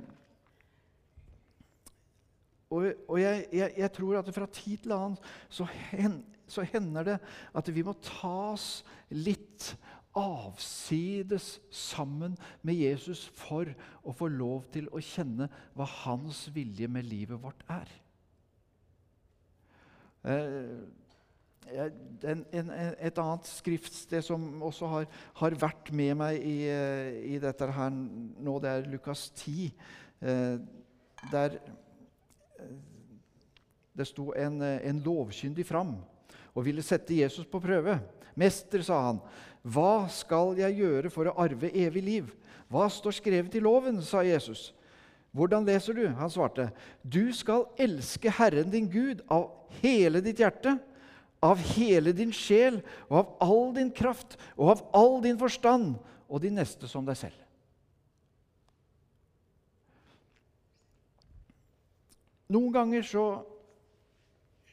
og, 2.67 2.89
og 3.07 3.21
jeg, 3.21 3.45
jeg, 3.55 3.75
jeg, 3.79 3.91
tror 3.95 4.19
at 4.19 4.33
fra 4.35 4.49
tid 4.51 4.83
til 4.83 4.97
annen 4.97 5.15
så, 5.47 5.69
hen, 5.93 6.17
så 6.51 6.67
hender 6.73 7.07
det 7.07 7.17
at 7.55 7.71
vi 7.71 7.87
må 7.87 7.95
tas 8.03 8.83
litt 9.15 9.69
avsides 10.19 11.61
sammen 11.71 12.35
med 12.67 12.81
Jesus 12.81 13.29
for 13.39 13.71
å 14.03 14.17
få 14.19 14.33
lov 14.35 14.67
til 14.75 14.91
å 14.91 14.99
kjenne 14.99 15.47
hva 15.79 15.87
hans 16.01 16.49
vilje 16.59 16.91
med 16.91 17.07
livet 17.07 17.39
vårt 17.47 17.63
er. 17.71 17.97
Uh, 20.27 21.04
en, 21.73 22.45
en, 22.53 22.71
et 22.99 23.19
annet 23.21 23.49
skriftsted 23.49 24.25
som 24.25 24.63
også 24.65 24.89
har, 24.91 25.07
har 25.41 25.57
vært 25.59 25.91
med 25.97 26.15
meg 26.21 26.41
i, 26.41 26.57
eh, 26.71 27.21
i, 27.35 27.39
dette 27.43 27.69
her 27.77 27.93
nå, 27.95 28.57
det 28.63 28.71
er 28.71 28.91
Lukas 28.91 29.27
10. 29.41 29.71
Eh, 30.25 30.57
der 31.33 31.59
eh, 31.59 32.77
det 33.95 34.09
sto 34.11 34.33
en, 34.37 34.61
en 34.63 35.03
lovkyndig 35.05 35.67
fram 35.69 35.95
og 36.55 36.65
ville 36.67 36.83
sette 36.83 37.15
Jesus 37.15 37.47
på 37.47 37.63
prøve. 37.63 37.99
'Mester', 38.35 38.83
sa 38.83 39.01
han, 39.07 39.21
'hva 39.63 40.09
skal 40.11 40.59
jeg 40.59 40.81
gjøre 40.83 41.11
for 41.11 41.31
å 41.31 41.37
arve 41.39 41.71
evig 41.71 42.03
liv?' 42.03 42.33
'Hva 42.67 42.89
står 42.91 43.15
skrevet 43.15 43.55
i 43.55 43.63
loven?' 43.63 44.03
sa 44.03 44.23
Jesus. 44.27 44.75
'Hvordan 45.31 45.67
leser 45.67 45.95
du?' 45.95 46.09
Han 46.09 46.31
svarte. 46.31 46.71
'Du 47.03 47.33
skal 47.33 47.67
elske 47.79 48.31
Herren 48.31 48.71
din 48.71 48.91
Gud 48.91 49.23
av 49.31 49.51
hele 49.83 50.21
ditt 50.21 50.39
hjerte' 50.39 50.79
av 51.45 51.61
hele 51.75 52.15
din 52.17 52.33
sjel 52.35 52.81
og 53.11 53.17
av 53.21 53.33
all 53.45 53.73
din 53.77 53.91
kraft 53.95 54.39
og 54.57 54.75
av 54.75 54.85
all 54.97 55.19
din 55.25 55.41
forstand 55.41 55.95
og 56.29 56.41
de 56.43 56.53
neste 56.55 56.89
som 56.91 57.05
deg 57.07 57.19
selv. 57.21 57.41
Noen 62.55 62.73
ganger 62.75 63.05
så 63.07 63.27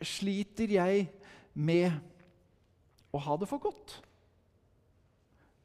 sliter 0.02 0.72
jeg 0.76 1.06
med 1.54 1.92
å 3.12 3.20
ha 3.22 3.38
det 3.40 3.48
for 3.50 3.62
godt. 3.64 4.00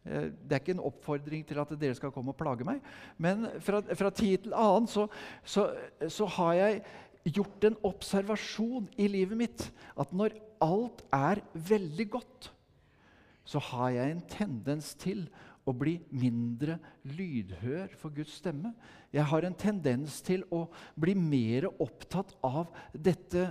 Eh, 0.07 0.29
det 0.31 0.55
er 0.55 0.63
ikke 0.63 0.77
en 0.77 0.87
oppfordring 0.87 1.45
til 1.47 1.61
at 1.63 1.75
dere 1.79 1.97
skal 1.99 2.13
komme 2.15 2.33
og 2.35 2.39
plage 2.39 2.67
meg. 2.67 2.83
Men 3.19 3.49
fra, 3.65 3.83
fra 3.99 4.13
tid 4.15 4.47
til 4.47 4.57
annen 4.57 4.89
så, 4.91 5.07
så, 5.45 5.69
så 6.09 6.29
har 6.39 6.55
jeg 6.61 6.83
gjort 7.37 7.67
en 7.67 7.79
observasjon 7.87 8.91
i 9.03 9.09
livet 9.11 9.39
mitt 9.39 9.69
at 9.99 10.13
når 10.15 10.37
alt 10.63 11.03
er 11.15 11.43
veldig 11.53 12.07
godt, 12.17 12.51
så 13.47 13.61
har 13.63 13.93
jeg 13.95 14.13
en 14.13 14.25
tendens 14.31 14.95
til 14.99 15.27
å 15.67 15.75
bli 15.75 15.97
mindre 16.15 16.79
lydhør 17.07 17.95
for 17.99 18.15
Guds 18.15 18.37
stemme. 18.39 18.73
Jeg 19.15 19.27
har 19.27 19.47
en 19.47 19.55
tendens 19.59 20.21
til 20.27 20.45
å 20.55 20.67
bli 20.99 21.15
mer 21.19 21.69
opptatt 21.83 22.35
av 22.47 22.71
dette 22.93 23.49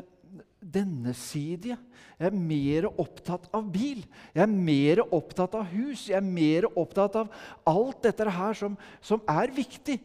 dennesidige. 0.60 1.78
Jeg 2.20 2.32
er 2.32 2.40
mer 2.40 2.88
opptatt 2.90 3.48
av 3.56 3.68
bil. 3.72 4.04
Jeg 4.34 4.44
er 4.46 4.52
mer 4.52 5.04
opptatt 5.06 5.56
av 5.60 5.68
hus. 5.72 6.08
Jeg 6.10 6.18
er 6.20 6.28
mer 6.28 6.68
opptatt 6.72 7.20
av 7.20 7.32
alt 7.68 8.04
dette 8.08 8.28
her 8.38 8.58
som, 8.58 8.78
som 9.04 9.24
er 9.30 9.54
viktig, 9.56 10.00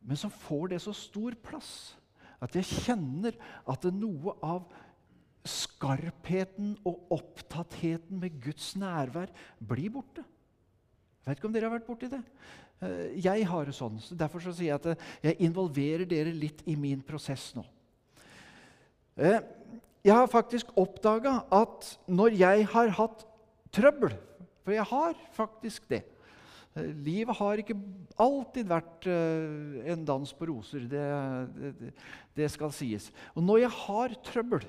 men 0.00 0.16
som 0.16 0.32
får 0.32 0.72
det 0.72 0.82
så 0.82 0.94
stor 0.96 1.36
plass 1.44 1.72
at 2.40 2.54
jeg 2.56 2.80
kjenner 2.86 3.36
at 3.68 3.84
noe 3.92 4.32
av 4.40 4.64
skarpheten 5.48 6.74
og 6.84 7.12
opptattheten 7.16 8.20
med 8.20 8.40
Guds 8.42 8.74
nærvær 8.78 9.32
blir 9.58 9.92
borte. 9.94 10.24
Jeg 11.20 11.30
vet 11.30 11.40
ikke 11.40 11.48
om 11.48 11.54
dere 11.54 11.68
har 11.68 11.76
vært 11.76 11.88
borti 11.88 12.10
det. 12.12 12.20
Eh, 12.80 13.16
jeg 13.20 13.44
har 13.48 13.68
det 13.68 13.76
sånn. 13.76 13.98
så 14.00 14.16
Derfor 14.18 14.42
så 14.44 14.54
sier 14.56 14.72
jeg 14.72 14.80
at 14.80 14.88
eh, 14.92 15.08
jeg 15.30 15.48
involverer 15.48 16.08
dere 16.08 16.32
litt 16.32 16.62
i 16.68 16.76
min 16.80 17.02
prosess 17.04 17.50
nå. 17.56 17.64
Eh, 19.20 19.40
jeg 20.06 20.16
har 20.16 20.30
faktisk 20.32 20.72
oppdaga 20.80 21.42
at 21.52 21.90
når 22.08 22.38
jeg 22.40 22.64
har 22.72 22.94
hatt 22.96 23.26
trøbbel 23.70 24.16
For 24.64 24.72
jeg 24.72 24.84
har 24.88 25.14
faktisk 25.36 25.86
det. 25.88 26.00
Livet 26.76 27.36
har 27.36 27.60
ikke 27.60 27.74
alltid 28.20 28.68
vært 28.68 29.06
en 29.08 30.02
dans 30.06 30.32
på 30.36 30.46
roser. 30.46 30.84
Det, 30.86 31.04
det, 31.80 31.92
det 32.36 32.48
skal 32.52 32.70
sies. 32.72 33.08
Og 33.34 33.42
når 33.42 33.62
jeg 33.64 33.72
har 33.74 34.14
trøbbel, 34.28 34.66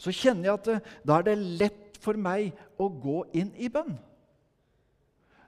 så 0.00 0.14
kjenner 0.14 0.48
jeg 0.48 0.58
at 0.58 0.68
det, 0.68 0.78
da 1.06 1.18
er 1.18 1.28
det 1.28 1.38
lett 1.60 2.00
for 2.02 2.18
meg 2.18 2.52
å 2.80 2.88
gå 2.90 3.22
inn 3.38 3.52
i 3.60 3.70
bønn. 3.72 3.94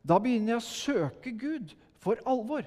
Da 0.05 0.21
begynner 0.21 0.55
jeg 0.55 0.63
å 0.63 0.69
søke 0.69 1.33
Gud 1.33 1.75
for 2.03 2.21
alvor. 2.29 2.67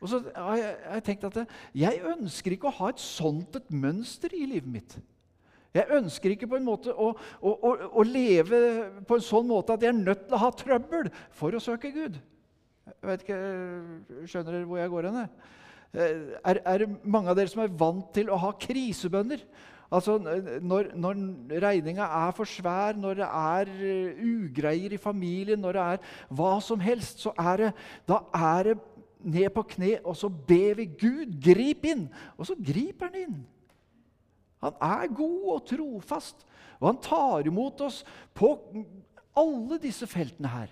Og 0.00 0.08
så 0.08 0.20
har 0.32 0.56
jeg, 0.56 0.74
jeg 0.86 1.04
tenkt 1.04 1.26
at 1.28 1.56
jeg 1.76 2.02
ønsker 2.14 2.54
ikke 2.54 2.70
å 2.70 2.78
ha 2.78 2.90
et 2.92 3.02
sånt 3.02 3.58
et 3.58 3.72
mønster 3.74 4.32
i 4.36 4.46
livet 4.48 4.70
mitt. 4.70 4.96
Jeg 5.76 5.86
ønsker 5.94 6.32
ikke 6.34 6.48
på 6.50 6.58
en 6.58 6.66
måte 6.66 6.90
å, 6.90 7.12
å, 7.14 7.50
å, 7.52 7.72
å, 8.00 8.04
leve 8.06 8.58
på 9.06 9.18
en 9.18 9.22
sånn 9.22 9.46
måte 9.46 9.76
at 9.76 9.84
jeg 9.84 9.92
er 9.92 10.00
nødt 10.00 10.24
til 10.26 10.34
å 10.34 10.42
ha 10.42 10.50
trøbbel 10.56 11.10
for 11.36 11.54
å 11.54 11.62
søke 11.62 11.92
Gud. 11.94 12.16
Jeg 12.90 13.06
vet 13.06 13.22
ikke, 13.22 13.40
Skjønner 14.26 14.56
dere 14.56 14.66
hvor 14.66 14.80
jeg 14.80 14.92
går 14.94 15.10
hen? 15.10 15.20
Er, 15.90 16.58
er 16.58 16.82
det 16.82 16.88
mange 17.04 17.30
av 17.30 17.38
dere 17.38 17.52
som 17.52 17.62
er 17.62 17.76
vant 17.78 18.10
til 18.16 18.32
å 18.32 18.40
ha 18.40 18.50
krisebønner? 18.58 19.44
Altså, 19.90 20.18
Når, 20.62 20.92
når 20.94 21.14
regninga 21.62 22.02
er 22.02 22.30
for 22.36 22.44
svær, 22.44 22.96
når 22.96 23.14
det 23.14 23.26
er 23.26 23.72
ugreier 24.22 24.92
i 24.94 25.00
familien, 25.02 25.58
når 25.58 25.72
det 25.72 25.82
er 25.82 26.12
hva 26.30 26.52
som 26.62 26.80
helst, 26.80 27.24
så 27.24 27.32
er 27.38 27.56
det, 27.56 27.72
da 28.08 28.20
er 28.34 28.62
det 28.70 28.76
ned 29.20 29.50
på 29.54 29.64
kne, 29.74 29.98
og 30.04 30.16
så 30.16 30.28
ber 30.28 30.78
vi 30.78 30.86
Gud, 30.86 31.34
grip 31.42 31.84
inn. 31.90 32.06
Og 32.38 32.46
så 32.46 32.56
griper 32.56 33.10
han 33.10 33.18
inn. 33.20 33.40
Han 34.60 34.76
er 34.84 35.14
god 35.16 35.44
og 35.54 35.62
trofast, 35.68 36.44
og 36.80 36.90
han 36.90 37.00
tar 37.02 37.48
imot 37.48 37.80
oss 37.84 38.02
på 38.36 38.52
alle 39.36 39.78
disse 39.80 40.06
feltene 40.08 40.52
her. 40.52 40.70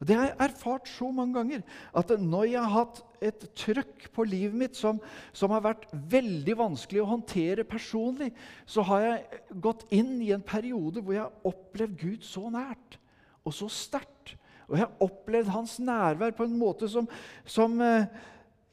Og 0.00 0.08
Det 0.08 0.16
har 0.16 0.26
jeg 0.30 0.36
erfart 0.48 0.88
så 0.90 1.10
mange 1.10 1.34
ganger 1.34 1.62
at 1.96 2.10
når 2.20 2.44
jeg 2.44 2.60
har 2.60 2.74
hatt 2.74 3.02
et 3.28 3.46
trøkk 3.56 4.08
på 4.14 4.26
livet 4.28 4.56
mitt 4.58 4.78
som, 4.78 5.00
som, 5.32 5.52
har 5.54 5.64
vært 5.64 5.86
veldig 5.92 6.56
vanskelig 6.60 7.02
å 7.02 7.10
håndtere 7.12 7.66
personlig, 7.68 8.30
så 8.66 8.84
har 8.88 9.06
jeg 9.06 9.40
gått 9.64 9.86
inn 9.94 10.16
i 10.24 10.32
en 10.34 10.44
periode 10.44 11.02
hvor 11.02 11.16
jeg 11.16 11.24
har 11.24 11.50
opplevd 11.50 11.98
Gud 12.00 12.26
så 12.26 12.46
nært 12.52 12.98
og 13.44 13.54
så 13.56 13.68
sterkt. 13.72 14.36
Og 14.68 14.78
jeg 14.78 14.86
har 14.86 15.04
opplevd 15.04 15.50
hans 15.52 15.76
nærvær 15.82 16.32
på 16.36 16.46
en 16.48 16.56
måte 16.56 16.88
som, 16.88 17.08
som 17.44 17.76
eh, 17.84 18.06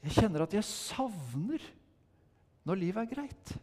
jeg 0.02 0.22
kjenner 0.22 0.46
at 0.46 0.56
jeg 0.56 0.66
savner 0.66 1.62
når 2.66 2.80
livet 2.80 3.02
er 3.02 3.12
greit. 3.12 3.54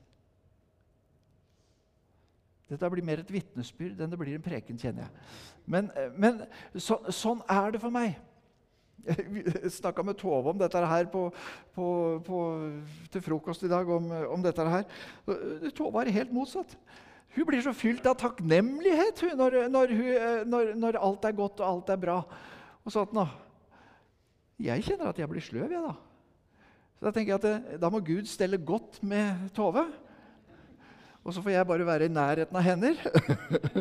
Dette 2.69 2.89
blir 2.93 3.05
mer 3.05 3.23
et 3.23 3.31
vitnesbyrd 3.33 4.01
enn 4.03 4.11
det 4.11 4.19
blir 4.21 4.37
en 4.37 4.45
preken, 4.45 4.77
kjenner 4.77 5.07
jeg. 5.07 5.29
Men, 5.65 5.89
eh, 5.97 6.11
men 6.13 6.43
så, 6.77 6.99
sånn 7.13 7.41
er 7.49 7.73
det 7.73 7.81
for 7.81 7.93
meg. 7.93 8.19
Jeg 9.63 9.71
snakka 9.73 10.03
med 10.05 10.17
Tove 10.19 10.51
om 10.51 10.59
dette 10.59 10.81
her 10.91 11.09
på, 11.11 11.27
på, 11.75 11.89
på, 12.25 12.39
til 13.13 13.23
frokost 13.25 13.63
i 13.63 13.71
dag. 13.71 13.89
om, 13.89 14.11
om 14.35 14.43
dette 14.43 14.65
her. 14.65 14.87
Tove 15.77 16.03
er 16.03 16.15
helt 16.15 16.33
motsatt. 16.35 16.75
Hun 17.35 17.45
blir 17.45 17.61
så 17.61 17.73
fylt 17.77 18.07
av 18.09 18.17
takknemlighet 18.17 19.21
hun, 19.21 19.35
når, 19.37 19.57
når, 19.69 19.91
eh, 19.93 20.41
når, 20.49 20.73
når, 20.81 20.97
alt 20.97 21.27
er 21.29 21.37
godt 21.37 21.61
og 21.61 21.67
alt 21.67 21.91
er 21.93 22.01
bra. 22.01 22.19
Og 22.83 22.93
sånn, 22.93 23.11
nå. 23.13 23.25
Jeg 24.59 24.83
kjenner 24.83 25.11
at 25.11 25.19
jeg 25.21 25.29
blir 25.31 25.43
sløv, 25.45 25.71
jeg, 25.71 25.83
da. 25.83 25.93
Så 26.99 27.07
da 27.07 27.13
tenker 27.15 27.31
jeg 27.31 27.39
at 27.39 27.45
det, 27.47 27.79
da 27.79 27.91
må 27.93 28.01
Gud 28.03 28.27
stelle 28.27 28.59
godt 28.59 28.99
med 29.07 29.45
Tove. 29.55 29.85
Og 31.29 31.35
så 31.35 31.43
får 31.45 31.53
jeg 31.53 31.67
bare 31.69 31.85
være 31.85 32.07
i 32.09 32.11
nærheten 32.11 32.57
av 32.57 32.63
hender. 32.65 32.97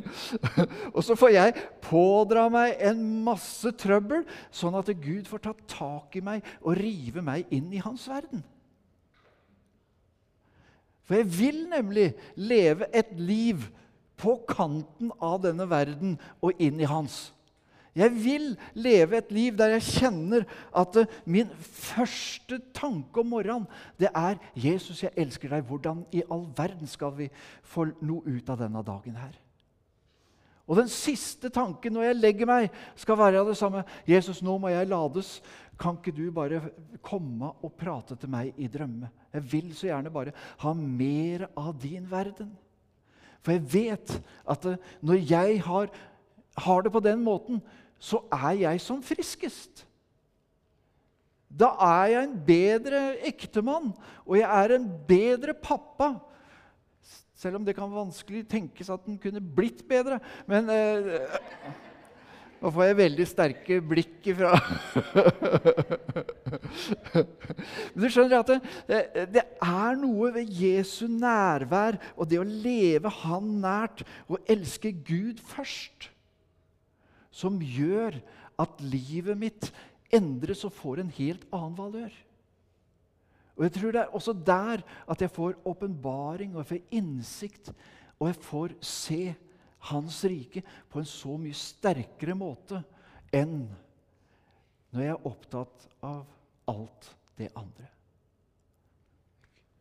og 0.97 1.01
så 1.07 1.15
får 1.17 1.31
jeg 1.33 1.55
pådra 1.81 2.45
meg 2.53 2.75
en 2.91 3.01
masse 3.25 3.73
trøbbel, 3.81 4.27
sånn 4.53 4.77
at 4.77 4.91
Gud 5.01 5.31
får 5.31 5.47
ta 5.47 5.55
tak 5.73 6.19
i 6.21 6.25
meg 6.27 6.45
og 6.61 6.77
rive 6.77 7.25
meg 7.25 7.49
inn 7.57 7.73
i 7.73 7.81
hans 7.81 8.05
verden. 8.11 8.45
For 11.09 11.17
jeg 11.17 11.31
vil 11.39 11.63
nemlig 11.73 12.11
leve 12.37 12.91
et 12.93 13.17
liv 13.17 13.65
på 14.21 14.37
kanten 14.51 15.09
av 15.25 15.41
denne 15.47 15.65
verden 15.71 16.19
og 16.45 16.61
inn 16.61 16.85
i 16.85 16.91
hans. 16.91 17.31
Jeg 17.99 18.15
vil 18.15 18.53
leve 18.79 19.19
et 19.19 19.33
liv 19.35 19.57
der 19.59 19.75
jeg 19.75 19.87
kjenner 19.99 20.47
at 20.77 21.01
eh, 21.01 21.11
min 21.27 21.51
første 21.59 22.61
tanke 22.77 23.25
om 23.25 23.33
morgenen 23.35 23.67
det 23.99 24.13
er 24.15 24.39
'Jesus, 24.55 25.03
jeg 25.03 25.17
elsker 25.17 25.51
deg'. 25.51 25.67
Hvordan 25.67 26.05
i 26.13 26.23
all 26.31 26.47
verden 26.57 26.87
skal 26.87 27.17
vi 27.17 27.31
få 27.63 27.89
noe 28.01 28.23
ut 28.23 28.51
av 28.51 28.63
denne 28.63 28.83
dagen 28.87 29.19
her? 29.19 29.35
Og 30.69 30.77
den 30.77 30.91
siste 30.93 31.49
tanken 31.49 31.97
når 31.97 32.11
jeg 32.11 32.21
legger 32.21 32.49
meg, 32.49 32.71
skal 32.95 33.19
være 33.19 33.45
det 33.49 33.57
samme. 33.57 33.85
'Jesus, 34.07 34.43
nå 34.43 34.59
må 34.59 34.69
jeg 34.69 34.89
lades. 34.89 35.41
Kan 35.79 35.97
ikke 35.97 36.13
du 36.13 36.31
bare 36.35 36.61
komme 37.03 37.53
og 37.63 37.73
prate 37.79 38.17
til 38.17 38.31
meg 38.31 38.55
i 38.57 38.69
drømme?' 38.69 39.11
Jeg 39.33 39.53
vil 39.53 39.75
så 39.75 39.91
gjerne 39.91 40.11
bare 40.13 40.33
ha 40.59 40.73
mer 40.73 41.49
av 41.57 41.75
din 41.83 42.07
verden. 42.11 42.53
For 43.43 43.53
jeg 43.53 43.73
vet 43.73 44.15
at 44.49 44.65
eh, 44.67 44.79
når 45.01 45.21
jeg 45.31 45.61
har, 45.65 45.91
har 46.59 46.83
det 46.83 46.93
på 46.93 47.01
den 47.01 47.23
måten, 47.25 47.63
så 47.99 48.23
er 48.33 48.63
jeg 48.63 48.81
som 48.83 49.03
friskest. 49.03 49.85
Da 51.49 51.73
er 51.81 52.07
jeg 52.13 52.25
en 52.27 52.39
bedre 52.47 53.03
ektemann, 53.27 53.93
og 54.27 54.39
jeg 54.39 54.49
er 54.49 54.77
en 54.77 54.89
bedre 55.09 55.55
pappa. 55.57 56.13
Selv 57.39 57.61
om 57.61 57.67
det 57.67 57.77
kan 57.77 57.91
vanskelig 57.93 58.45
tenkes 58.51 58.91
at 58.91 59.05
den 59.07 59.19
kunne 59.23 59.41
blitt 59.41 59.85
bedre. 59.89 60.19
Men 60.51 60.69
eh, 60.75 61.21
nå 62.59 62.73
får 62.75 62.89
jeg 62.89 62.99
veldig 62.99 63.27
sterke 63.31 63.79
blikk 63.87 64.27
ifra 64.33 64.51
Men 67.15 68.03
du 68.03 68.09
skjønner 68.11 68.41
at 68.41 68.51
det, 68.51 69.03
det, 69.37 69.45
er 69.63 69.99
noe 70.01 70.33
ved 70.35 70.51
Jesu 70.59 71.07
nærvær 71.07 72.01
og 72.17 72.27
det 72.31 72.41
å 72.43 72.47
leve 72.49 73.13
Han 73.23 73.61
nært 73.63 74.03
og 74.27 74.43
elske 74.51 74.91
Gud 74.91 75.39
først, 75.53 76.11
som 77.39 77.61
gjør 77.63 78.19
at 78.59 78.81
livet 78.83 79.39
mitt 79.39 79.69
endres 80.15 80.65
og 80.67 80.75
får 80.75 81.03
en 81.03 81.13
helt 81.19 81.45
annen 81.55 81.77
valør. 81.79 82.15
Og 83.59 83.67
jeg 83.67 83.75
tror 83.75 83.93
Det 83.93 84.01
er 84.01 84.15
også 84.15 84.33
der 84.33 84.83
at 85.11 85.21
jeg 85.21 85.31
får 85.35 85.59
åpenbaring 85.67 86.55
og 86.55 86.63
jeg 86.63 86.71
får 86.73 86.97
innsikt, 86.99 87.73
og 88.19 88.31
jeg 88.31 88.37
får 88.43 88.75
se 88.81 89.23
hans 89.91 90.25
rike 90.25 90.63
på 90.91 90.99
en 90.99 91.07
så 91.07 91.37
mye 91.39 91.55
sterkere 91.55 92.35
måte 92.35 92.81
enn 93.35 93.69
når 94.91 95.05
jeg 95.05 95.13
er 95.13 95.29
opptatt 95.29 95.87
av 96.03 96.25
alt 96.71 97.11
det 97.39 97.51
andre. 97.55 97.87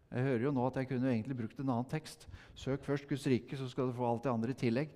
Jeg 0.08 0.24
hører 0.24 0.43
jo 0.46 0.54
nå 0.56 0.65
at 0.70 0.78
jeg 0.80 0.88
kunne 0.88 1.10
egentlig 1.12 1.36
brukt 1.36 1.58
en 1.60 1.70
annen 1.74 1.88
tekst. 1.91 2.28
Søk 2.56 2.86
først 2.86 3.08
Guds 3.10 3.26
rike, 3.28 3.58
så 3.60 3.67
skal 3.67 3.89
du 3.89 3.96
få 3.98 4.08
alt 4.08 4.24
det 4.24 4.32
andre 4.32 4.54
i 4.54 4.60
tillegg. 4.62 4.93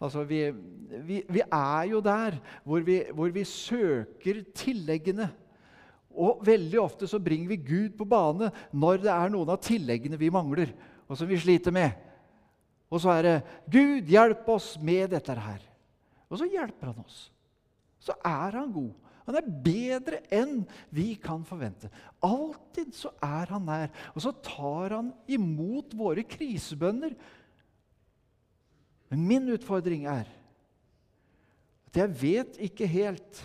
Altså, 0.00 0.24
vi, 0.24 0.40
vi, 1.04 1.20
vi 1.28 1.42
er 1.44 1.90
jo 1.90 2.00
der 2.04 2.38
hvor 2.64 2.80
vi, 2.86 3.02
hvor 3.12 3.28
vi, 3.34 3.44
søker 3.44 4.40
tilleggene. 4.56 5.28
Og 6.14 6.40
veldig 6.46 6.80
ofte 6.80 7.08
så 7.10 7.20
bringer 7.20 7.52
vi 7.52 7.60
Gud 7.60 7.98
på 7.98 8.08
bane 8.08 8.48
når 8.72 9.04
det 9.04 9.12
er 9.12 9.34
noen 9.34 9.52
av 9.52 9.60
tilleggene 9.60 10.16
vi 10.16 10.32
mangler, 10.32 10.72
og 11.10 11.18
som 11.18 11.28
vi 11.28 11.40
sliter 11.42 11.74
med. 11.74 11.92
Og 12.88 13.02
så 13.02 13.10
er 13.18 13.22
det 13.22 13.36
'Gud, 13.68 14.08
hjelp 14.08 14.48
oss 14.48 14.78
med 14.80 15.10
dette 15.10 15.34
her'. 15.34 15.64
Og 16.30 16.38
så 16.38 16.48
hjelper 16.48 16.92
han 16.92 17.04
oss. 17.04 17.32
Så 17.98 18.14
er 18.24 18.56
han 18.56 18.72
god. 18.72 18.92
Han 19.24 19.38
er 19.38 19.46
bedre 19.64 20.20
enn 20.32 20.62
vi 20.92 21.14
kan 21.20 21.44
forvente. 21.48 21.88
Alltid 22.24 22.92
så 22.96 23.12
er 23.24 23.52
han 23.54 23.64
nær. 23.64 23.92
Og 24.12 24.24
så 24.24 24.34
tar 24.44 24.98
han 24.98 25.12
imot 25.30 25.94
våre 25.96 26.26
krisebønner. 26.28 27.14
Men 29.12 29.26
min 29.30 29.48
utfordring 29.54 30.04
er 30.10 30.28
at 31.88 32.00
jeg 32.00 32.16
vet 32.20 32.56
ikke 32.66 32.88
helt 32.90 33.40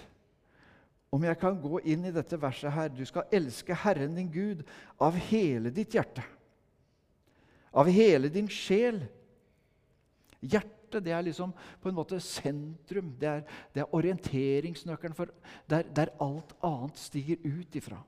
om 1.13 1.23
jeg 1.25 1.37
kan 1.41 1.57
gå 1.61 1.79
inn 1.89 2.07
i 2.09 2.13
dette 2.13 2.37
verset 2.41 2.73
her. 2.73 2.89
Du 2.89 3.05
skal 3.07 3.29
elske 3.33 3.77
Herren 3.77 4.17
din 4.17 4.31
Gud 4.33 4.65
av 5.01 5.17
hele 5.29 5.71
ditt 5.73 5.95
hjerte, 5.95 6.25
av 7.69 7.89
hele 7.93 8.31
din 8.33 8.49
sjel 8.49 9.03
Hjertet 10.39 10.78
det 10.97 11.13
er 11.13 11.21
liksom 11.21 11.53
på 11.81 11.89
en 11.89 11.97
måte 11.97 12.19
sentrum. 12.23 13.11
Det 13.19 13.29
er, 13.29 13.43
det 13.75 13.83
er 13.83 13.95
orienteringsnøkkelen 13.95 15.17
for 15.17 15.29
der, 15.69 15.85
der, 15.95 16.13
alt 16.19 16.55
annet 16.65 16.97
stiger 16.97 17.37
ut 17.45 17.77
ifra. 17.77 18.01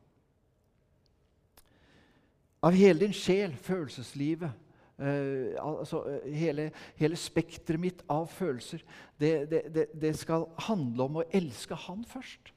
Av 2.62 2.76
hele 2.78 3.06
din 3.06 3.15
sjel, 3.15 3.56
følelseslivet, 3.56 4.67
Uh, 5.02 5.58
altså 5.58 6.04
uh, 6.06 6.26
hele, 6.30 6.67
hele 7.00 7.17
spekteret 7.17 7.82
mitt 7.82 8.04
av 8.12 8.28
følelser, 8.30 8.84
det, 9.17 9.32
det, 9.50 9.86
det, 9.98 10.12
skal 10.20 10.44
handle 10.67 11.08
om 11.08 11.17
å 11.17 11.24
elske 11.34 11.74
Han 11.88 12.04
først. 12.06 12.52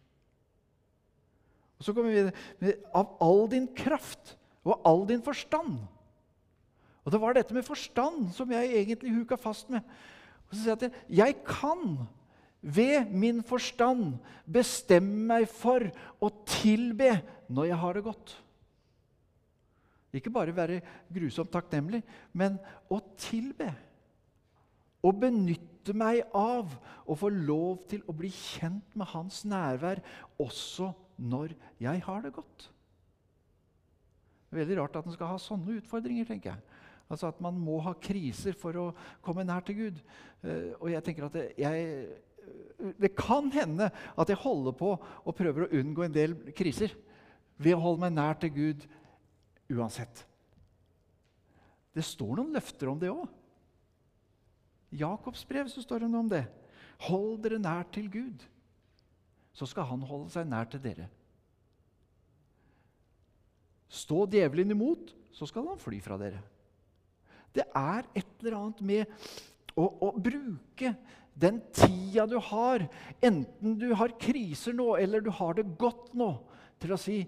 Og 1.80 1.86
så 1.86 1.94
kommer 1.96 2.12
vi 2.12 2.26
med 2.60 2.84
av 2.92 3.14
all 3.24 3.46
din 3.48 3.70
kraft 3.72 4.34
og 4.60 4.76
all 4.84 5.06
din 5.08 5.24
forstand. 5.24 5.78
Og 7.04 7.12
det 7.12 7.20
var 7.20 7.36
dette 7.36 7.54
med 7.54 7.66
forstand 7.66 8.30
som 8.32 8.52
jeg 8.52 8.76
egentlig 8.80 9.12
huka 9.12 9.36
fast 9.40 9.72
med. 9.72 9.84
Så 10.54 10.62
sier 10.62 10.74
jeg 10.74 10.92
at 10.92 11.18
jeg 11.20 11.36
kan 11.46 11.98
ved 12.64 13.10
min 13.12 13.42
forstand 13.44 14.14
bestemme 14.48 15.26
meg 15.34 15.48
for 15.50 15.84
å 16.24 16.30
tilbe 16.48 17.18
når 17.52 17.68
jeg 17.68 17.80
har 17.82 17.98
det 17.98 18.04
godt. 18.06 18.36
Ikke 20.14 20.32
bare 20.32 20.54
være 20.54 20.80
grusomt 21.12 21.50
takknemlig, 21.52 22.04
men 22.32 22.60
å 22.88 23.00
tilbe. 23.18 23.72
å 25.04 25.10
benytte 25.12 25.92
meg 25.92 26.22
av 26.32 26.70
å 27.04 27.14
få 27.18 27.28
lov 27.28 27.82
til 27.90 28.00
å 28.08 28.14
bli 28.16 28.30
kjent 28.32 28.94
med 28.96 29.10
hans 29.10 29.42
nærvær 29.44 30.00
også 30.40 30.94
når 31.20 31.52
jeg 31.82 32.00
har 32.06 32.22
det 32.24 32.32
godt. 32.32 32.70
Det 34.48 34.56
er 34.56 34.62
veldig 34.62 34.78
rart 34.78 34.96
at 34.96 35.04
en 35.04 35.12
skal 35.12 35.34
ha 35.34 35.36
sånne 35.36 35.76
utfordringer, 35.76 36.24
tenker 36.24 36.54
jeg. 36.54 36.73
Altså 37.10 37.28
At 37.30 37.40
man 37.44 37.56
må 37.60 37.78
ha 37.84 37.94
kriser 38.00 38.56
for 38.58 38.76
å 38.80 38.84
komme 39.24 39.44
nær 39.46 39.64
til 39.66 39.78
Gud. 39.78 40.02
Eh, 40.42 40.72
og 40.80 40.90
jeg 40.92 41.04
tenker 41.04 41.28
at 41.28 41.40
jeg, 41.58 41.88
Det 43.00 43.14
kan 43.16 43.50
hende 43.52 43.90
at 43.90 44.28
jeg 44.28 44.40
holder 44.40 44.76
på 44.76 44.92
og 44.96 45.36
prøver 45.36 45.66
å 45.66 45.72
unngå 45.80 46.04
en 46.04 46.14
del 46.14 46.36
kriser 46.56 46.92
ved 47.56 47.76
å 47.76 47.82
holde 47.84 48.04
meg 48.06 48.16
nær 48.16 48.38
til 48.40 48.52
Gud 48.52 48.86
uansett. 49.72 50.24
Det 51.94 52.02
står 52.04 52.40
noen 52.40 52.54
løfter 52.56 52.90
om 52.90 52.98
det 52.98 53.12
òg. 53.12 53.28
I 54.94 55.02
Jakobs 55.02 55.44
brev 55.46 55.70
så 55.70 55.82
står 55.82 56.04
det 56.04 56.10
noe 56.10 56.24
om 56.24 56.30
det. 56.30 56.44
Hold 57.08 57.38
dere 57.42 57.60
nær 57.62 57.86
til 57.94 58.08
Gud, 58.10 58.42
så 59.54 59.66
skal 59.66 59.88
Han 59.90 60.02
holde 60.06 60.30
seg 60.34 60.46
nær 60.50 60.68
til 60.70 60.82
dere. 60.82 61.08
Stå 63.94 64.24
djevelen 64.30 64.74
imot, 64.74 65.12
så 65.34 65.46
skal 65.46 65.68
han 65.68 65.78
fly 65.78 66.00
fra 66.02 66.18
dere. 66.18 66.40
Det 67.54 67.66
er 67.78 68.06
et 68.14 68.40
eller 68.42 68.58
annet 68.58 68.80
med 68.84 69.18
å, 69.78 69.86
å 69.86 70.10
bruke 70.18 70.94
den 71.34 71.60
tida 71.74 72.26
du 72.30 72.36
har, 72.50 72.84
enten 73.22 73.76
du 73.78 73.88
har 73.98 74.14
kriser 74.20 74.74
nå 74.76 74.94
eller 74.98 75.22
du 75.24 75.30
har 75.34 75.56
det 75.58 75.66
godt 75.78 76.12
nå, 76.18 76.30
til 76.82 76.94
å 76.94 77.00
si 77.00 77.18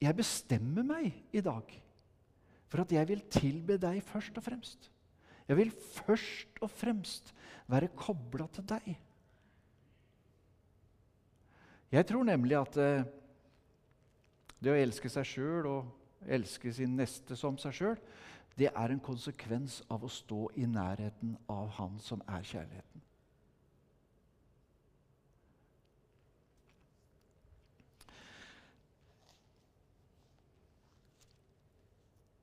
jeg 0.00 0.16
bestemmer 0.16 0.86
meg 0.86 1.36
i 1.36 1.42
dag 1.44 1.74
for 2.70 2.84
at 2.84 2.92
jeg 2.94 3.08
vil 3.08 3.22
tilbe 3.32 3.76
deg 3.82 3.98
først 4.06 4.36
og 4.38 4.46
fremst. 4.46 4.90
Jeg 5.50 5.58
vil 5.58 5.72
først 5.74 6.60
og 6.62 6.70
fremst 6.70 7.32
være 7.70 7.90
kobla 7.98 8.46
til 8.54 8.66
deg. 8.70 8.92
Jeg 11.90 12.06
tror 12.06 12.22
nemlig 12.28 12.54
at 12.54 12.76
eh, 12.78 13.08
det 14.62 14.70
å 14.70 14.78
elske 14.78 15.10
seg 15.10 15.26
sjøl 15.26 15.66
og 15.66 16.28
elske 16.30 16.70
sin 16.76 16.94
neste 16.94 17.34
som 17.38 17.58
seg 17.58 17.74
sjøl, 17.74 17.98
det 18.60 18.68
er 18.74 18.92
en 18.92 19.00
konsekvens 19.00 19.80
av 19.88 20.04
å 20.04 20.12
stå 20.12 20.50
i 20.60 20.66
nærheten 20.68 21.36
av 21.48 21.70
Han 21.78 21.96
som 22.04 22.20
er 22.28 22.44
kjærligheten. 22.44 23.06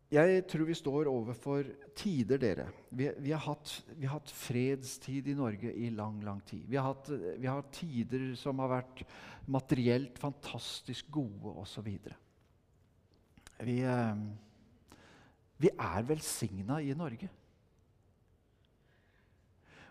Jeg 0.08 0.46
tror 0.48 0.64
vi 0.70 0.76
står 0.80 1.10
overfor 1.12 1.68
tider, 2.00 2.40
dere. 2.40 2.70
Vi, 2.96 3.10
vi, 3.20 3.34
har 3.36 3.42
hatt, 3.44 3.74
vi, 3.92 4.06
har 4.08 4.22
hatt, 4.22 4.32
fredstid 4.32 5.28
i 5.28 5.36
Norge 5.36 5.74
i 5.76 5.90
lang, 5.92 6.22
lang 6.24 6.40
tid. 6.48 6.64
Vi 6.64 6.80
har 6.80 6.94
hatt, 6.94 7.12
vi 7.12 7.44
har 7.44 7.60
hatt 7.60 7.74
tider 7.76 8.30
som 8.40 8.64
har 8.64 8.72
vært 8.72 9.04
materielt 9.52 10.16
fantastisk 10.22 11.12
gode, 11.12 11.52
osv. 11.60 11.92
Vi, 13.68 13.78
eh, 13.84 14.24
vi 15.58 15.72
er 15.74 16.06
velsigna 16.06 16.80
i 16.84 16.94
Norge. 16.98 17.30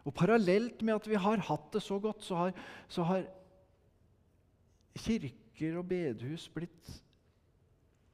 Og 0.07 0.15
parallelt 0.15 0.85
med 0.87 0.95
at 0.95 1.09
vi 1.11 1.19
har 1.19 1.43
hatt 1.49 1.73
det 1.75 1.83
så 1.83 1.99
godt, 1.99 2.23
så 2.23 2.39
har, 2.39 2.53
så 2.89 3.07
har 3.09 3.27
kirker 4.97 5.81
og 5.81 5.89
bedehus 5.91 6.47
blitt 6.55 6.93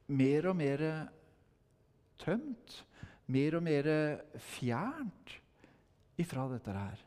mer 0.09 0.49
og 0.49 0.57
mer 0.57 0.81
tømt, 2.21 2.79
mer 3.29 3.59
og 3.59 3.65
mer 3.65 3.89
fjernt 4.41 5.37
ifra 6.19 6.47
dette 6.51 6.73
her. 6.73 7.05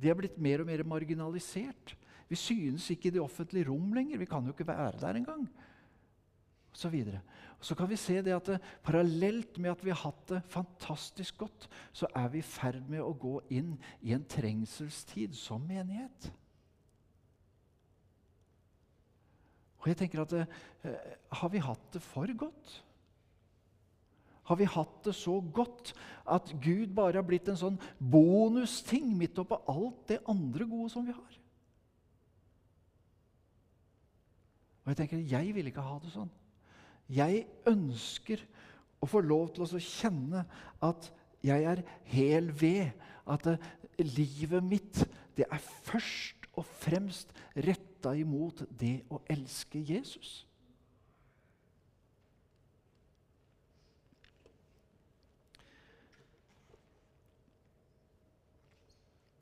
De 0.00 0.08
er 0.08 0.16
blitt 0.16 0.38
mer 0.40 0.62
og 0.62 0.68
mer 0.68 0.84
marginalisert. 0.88 1.96
Vi 2.30 2.38
synes 2.38 2.86
ikke 2.92 3.10
i 3.10 3.16
det 3.16 3.22
offentlige 3.24 3.68
rom 3.68 3.90
lenger. 3.92 4.20
Vi 4.20 4.28
kan 4.28 4.44
jo 4.46 4.54
ikke 4.54 4.68
være 4.68 5.00
der 5.00 5.18
engang. 5.18 5.48
Og 6.70 6.76
så, 6.78 6.88
videre. 6.88 7.20
Så 7.60 7.76
kan 7.76 7.88
vi 7.90 7.98
se 8.00 8.16
det 8.24 8.32
at 8.34 8.46
det, 8.48 8.58
parallelt 8.84 9.58
med 9.60 9.74
at 9.74 9.82
vi 9.84 9.92
har 9.92 10.02
hatt 10.06 10.22
det 10.32 10.42
fantastisk 10.48 11.42
godt, 11.42 11.68
så 11.92 12.08
er 12.16 12.28
vi 12.32 12.40
i 12.40 12.46
ferd 12.46 12.82
med 12.88 13.04
å 13.04 13.12
gå 13.12 13.36
inn 13.52 13.74
i 14.00 14.14
en 14.16 14.24
trengselstid 14.24 15.36
som 15.36 15.64
menighet. 15.68 16.30
Og 19.80 19.88
jeg 19.88 19.96
tenker 19.96 20.20
at 20.20 20.32
eh, 20.36 21.10
Har 21.40 21.48
vi 21.52 21.60
hatt 21.64 21.92
det 21.94 22.02
for 22.04 22.28
godt? 22.36 22.80
har 24.50 24.58
vi 24.58 24.66
hatt 24.66 25.04
det 25.06 25.14
så 25.14 25.36
godt 25.54 25.92
at 26.26 26.48
Gud 26.62 26.90
bare 26.94 27.20
har 27.20 27.26
blitt 27.26 27.46
en 27.52 27.58
sånn 27.58 27.76
bonusting 28.02 29.12
midt 29.14 29.38
oppå 29.38 29.60
alt 29.70 30.00
det 30.10 30.18
andre 30.30 30.66
gode 30.66 30.90
som 30.90 31.06
vi 31.06 31.14
har. 31.14 31.36
Og 34.82 34.90
jeg 34.90 34.98
tenker, 34.98 35.22
jeg 35.22 35.54
vil 35.54 35.70
ikke 35.70 35.84
ha 35.86 35.98
det 36.02 36.10
sånn. 36.10 36.32
Jeg 37.10 37.46
ønsker 37.66 38.42
å 39.02 39.08
få 39.08 39.22
lov 39.24 39.50
til 39.56 39.64
å 39.66 39.82
kjenne 39.82 40.44
at 40.84 41.08
jeg 41.44 41.64
er 41.66 41.82
hel 42.12 42.50
ved. 42.60 42.92
At 43.30 43.46
det, 43.46 43.56
livet 44.00 44.64
mitt 44.64 45.02
det 45.36 45.46
er 45.50 45.62
først 45.86 46.48
og 46.58 46.66
fremst 46.80 47.32
retta 47.56 48.12
imot 48.18 48.64
det 48.80 49.00
å 49.12 49.20
elske 49.30 49.80
Jesus. 49.80 50.44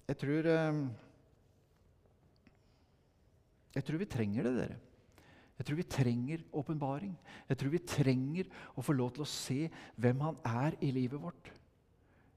Jeg 0.09 0.17
tror 0.17 0.47
eh, 0.49 0.79
Jeg 3.77 3.85
tror 3.85 4.01
vi 4.01 4.07
trenger 4.11 4.47
det, 4.49 4.55
dere. 4.57 4.88
Jeg 5.59 5.67
tror 5.67 5.79
vi 5.81 5.87
trenger 5.91 6.43
åpenbaring. 6.55 7.15
Jeg 7.49 7.59
tror 7.59 7.73
vi 7.73 7.83
trenger 7.83 8.51
å 8.79 8.85
få 8.85 8.95
lov 8.95 9.15
til 9.15 9.25
å 9.25 9.31
se 9.31 9.65
hvem 9.99 10.21
han 10.23 10.39
er 10.47 10.77
i 10.87 10.93
livet 10.95 11.19
vårt. 11.21 11.51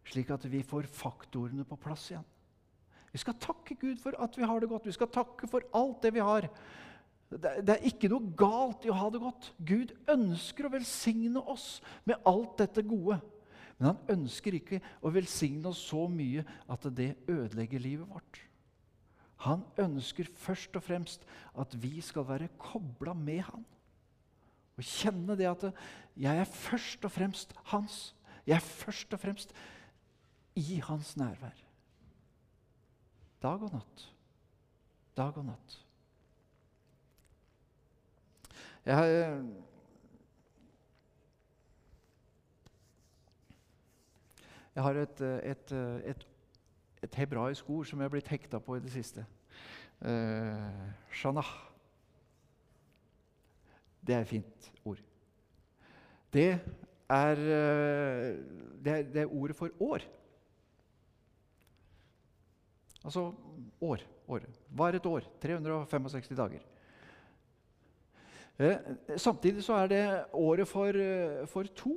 Slik 0.09 0.31
at 0.33 0.47
vi 0.49 0.63
får 0.65 0.89
faktorene 0.89 1.65
på 1.67 1.77
plass 1.79 2.09
igjen. 2.09 2.25
Vi 3.11 3.19
skal 3.21 3.37
takke 3.43 3.75
Gud 3.77 3.99
for 4.01 4.15
at 4.23 4.37
vi 4.39 4.47
har 4.47 4.63
det 4.63 4.71
godt. 4.71 4.87
Vi 4.87 4.95
skal 4.95 5.11
takke 5.11 5.49
for 5.51 5.67
alt 5.77 6.01
det 6.01 6.13
vi 6.15 6.23
har. 6.23 6.47
Det 7.31 7.75
er 7.75 7.85
ikke 7.87 8.09
noe 8.11 8.33
galt 8.35 8.87
i 8.87 8.91
å 8.91 8.97
ha 8.97 9.09
det 9.11 9.21
godt. 9.21 9.51
Gud 9.59 9.93
ønsker 10.09 10.67
å 10.67 10.73
velsigne 10.73 11.43
oss 11.53 11.77
med 12.07 12.19
alt 12.27 12.57
dette 12.59 12.83
gode. 12.83 13.19
Men 13.77 13.93
han 13.93 14.17
ønsker 14.17 14.57
ikke 14.57 14.81
å 15.01 15.11
velsigne 15.13 15.69
oss 15.69 15.83
så 15.91 16.07
mye 16.11 16.43
at 16.71 16.89
det 16.95 17.13
ødelegger 17.29 17.83
livet 17.83 18.09
vårt. 18.09 18.41
Han 19.41 19.63
ønsker 19.81 20.29
først 20.37 20.75
og 20.77 20.83
fremst 20.85 21.25
at 21.59 21.73
vi 21.81 22.01
skal 22.05 22.27
være 22.27 22.51
kobla 22.61 23.13
med 23.17 23.41
han. 23.47 23.65
Og 24.77 24.85
kjenne 24.85 25.37
det 25.37 25.49
at 25.49 25.67
jeg 26.17 26.37
er 26.43 26.49
først 26.49 27.05
og 27.05 27.11
fremst 27.11 27.53
hans. 27.73 28.15
Jeg 28.45 28.55
er 28.55 28.65
først 28.65 29.13
og 29.13 29.19
fremst 29.19 29.53
i 30.55 30.81
hans 30.85 31.15
nærvær. 31.17 31.57
Dag 33.41 33.63
og 33.65 33.73
natt. 33.73 34.05
Dag 35.17 35.37
og 35.37 35.45
natt. 35.45 35.77
Jeg 38.85 38.97
har 38.97 39.05
Jeg 44.75 44.83
har 44.83 44.97
et, 45.01 45.21
et, 45.21 45.71
et, 46.07 46.27
et 47.03 47.15
hebraisk 47.15 47.69
ord 47.69 47.85
som 47.85 47.99
jeg 47.99 48.05
har 48.05 48.13
blitt 48.13 48.29
hekta 48.31 48.59
på 48.61 48.77
i 48.77 48.83
det 48.83 48.91
siste. 48.93 49.25
Eh, 50.01 50.87
shanah. 51.13 51.49
Det 54.01 54.15
er 54.15 54.21
et 54.21 54.27
fint 54.27 54.71
ord. 54.85 55.01
Det 56.33 56.47
er, 57.09 57.37
uh, 57.37 58.27
det 58.83 58.91
er, 58.91 59.01
det 59.03 59.21
er 59.21 59.33
ordet 59.33 59.55
for 59.55 59.69
år. 59.79 60.05
Altså 63.03 63.33
år. 63.81 64.05
år. 64.27 64.45
Hva 64.69 64.87
er 64.87 64.97
et 64.97 65.05
år? 65.05 65.27
365 65.41 66.37
dager. 66.37 66.63
Eh, 68.59 68.77
samtidig 69.17 69.63
så 69.63 69.73
er 69.73 69.87
det 69.87 70.25
året 70.33 70.67
for, 70.67 70.97
for 71.45 71.63
to 71.75 71.95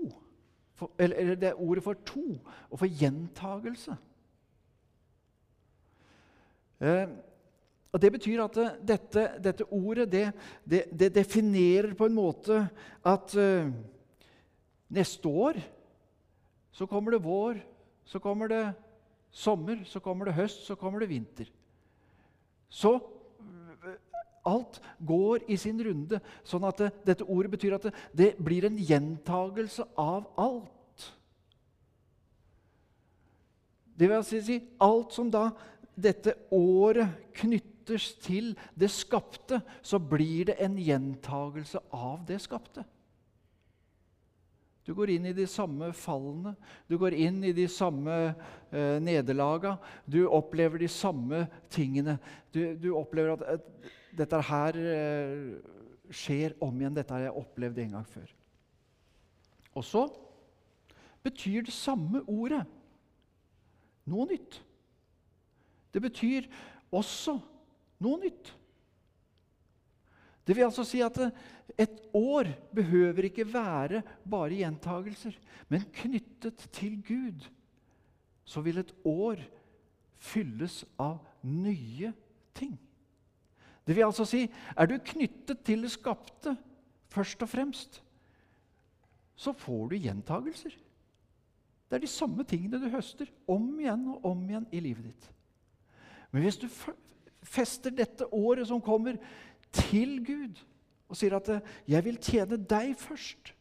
for, 0.74 0.90
eller 0.98 1.34
det 1.34 1.48
er 1.48 1.60
ordet 1.60 1.84
for 1.84 1.94
to 2.06 2.40
og 2.70 2.78
for 2.78 2.86
gjentagelse. 2.86 3.96
Eh, 6.84 7.08
og 7.94 8.00
Det 8.02 8.10
betyr 8.12 8.42
at 8.42 8.56
dette, 8.82 9.24
dette, 9.38 9.64
ordet 9.70 10.08
det, 10.10 10.24
det, 10.66 10.82
det, 10.90 11.12
definerer 11.14 11.94
på 11.94 12.08
en 12.10 12.16
måte 12.16 12.56
at 13.06 13.36
uh, 13.38 13.70
neste 14.90 15.30
år 15.30 15.60
så 16.74 16.88
kommer 16.90 17.14
det 17.14 17.22
vår, 17.22 17.60
så 18.02 18.18
kommer 18.18 18.50
det 18.50 18.64
sommer, 19.30 19.84
så 19.86 20.02
kommer 20.02 20.26
det 20.26 20.34
høst, 20.34 20.66
så 20.66 20.74
kommer 20.74 21.04
det 21.04 21.12
vinter. 21.12 21.52
Så 22.68 22.98
Alt 24.44 24.80
går 25.00 25.46
i 25.48 25.56
sin 25.56 25.78
runde. 25.80 26.18
sånn 26.44 26.66
at 26.68 26.82
det, 26.82 26.90
Dette 27.06 27.24
ordet 27.24 27.54
betyr 27.54 27.78
at 27.78 27.86
det, 27.86 27.94
det 28.12 28.34
blir 28.36 28.66
en 28.68 28.76
gjentagelse 28.76 29.86
av 29.96 30.26
alt. 30.36 31.06
Det 33.94 34.08
vil 34.08 34.16
altså 34.18 34.42
si 34.42 34.58
alt 34.82 35.14
som 35.14 35.30
da 35.30 35.46
dette 35.94 36.34
året 36.54 37.30
knyttes 37.38 38.14
til 38.22 38.52
det 38.78 38.90
skapte, 38.92 39.60
så 39.82 40.00
blir 40.00 40.50
det 40.50 40.58
en 40.64 40.76
gjentagelse 40.80 41.82
av 41.94 42.24
det 42.28 42.40
skapte. 42.42 42.84
Du 44.84 44.92
går 44.92 45.14
inn 45.14 45.30
i 45.30 45.36
de 45.36 45.46
samme 45.48 45.88
fallene, 45.96 46.52
du 46.90 46.98
går 47.00 47.16
inn 47.16 47.38
i 47.48 47.54
de 47.56 47.64
samme 47.72 48.16
eh, 48.28 48.98
nederlaga. 49.00 49.78
Du 50.04 50.26
opplever 50.28 50.82
de 50.82 50.90
samme 50.92 51.46
tingene. 51.72 52.18
Du, 52.52 52.76
du 52.76 52.90
opplever 52.92 53.38
at, 53.38 53.46
at, 53.56 53.92
dette 54.14 54.40
her 54.50 54.76
eh, 54.78 55.56
skjer 56.12 56.52
om 56.62 56.76
igjen. 56.76 56.98
Dette 56.98 57.16
har 57.16 57.24
jeg 57.24 57.40
opplevd 57.40 57.80
en 57.80 57.96
gang 57.96 58.04
før. 58.12 58.28
Og 59.72 59.88
så 59.88 60.04
betyr 61.24 61.64
det 61.64 61.74
samme 61.74 62.20
ordet 62.28 62.60
noe 64.12 64.28
nytt. 64.28 64.60
Det 65.94 66.02
betyr 66.02 66.48
også 66.94 67.38
noe 68.02 68.20
nytt. 68.24 68.50
Det 70.44 70.56
vil 70.56 70.66
altså 70.66 70.84
si 70.84 71.00
at 71.00 71.16
et 71.80 72.00
år 72.14 72.50
behøver 72.74 73.30
ikke 73.30 73.46
være 73.48 74.02
bare 74.28 74.58
gjentagelser, 74.58 75.36
men 75.72 75.86
knyttet 76.02 76.66
til 76.74 76.98
Gud. 77.06 77.46
Så 78.44 78.60
vil 78.60 78.82
et 78.82 78.92
år 79.08 79.40
fylles 80.20 80.82
av 81.00 81.22
nye 81.46 82.12
ting. 82.56 82.76
Det 83.84 83.96
vil 83.96 84.06
altså 84.06 84.26
si, 84.28 84.44
er 84.76 84.88
du 84.88 84.98
knyttet 84.98 85.64
til 85.64 85.84
det 85.84 85.92
skapte 85.92 86.56
først 87.12 87.42
og 87.44 87.48
fremst, 87.48 88.00
så 89.36 89.52
får 89.52 89.88
du 89.90 89.96
gjentagelser. 89.96 90.74
Det 91.88 91.96
er 91.96 92.04
de 92.04 92.10
samme 92.10 92.44
tingene 92.48 92.80
du 92.80 92.88
høster 92.92 93.28
om 93.50 93.66
igjen 93.80 94.06
og 94.14 94.24
om 94.32 94.44
igjen 94.48 94.68
i 94.72 94.80
livet 94.82 95.10
ditt. 95.10 95.26
Men 96.34 96.42
hvis 96.42 96.58
du 96.58 96.66
fester 97.46 97.94
dette 97.94 98.26
året 98.34 98.66
som 98.66 98.82
kommer, 98.82 99.20
til 99.74 100.20
Gud 100.26 100.58
og 101.10 101.18
sier 101.18 101.34
at 101.36 101.48
'jeg 101.86 102.04
vil 102.04 102.18
tjene 102.18 102.56
deg 102.58 102.96
først', 102.98 103.52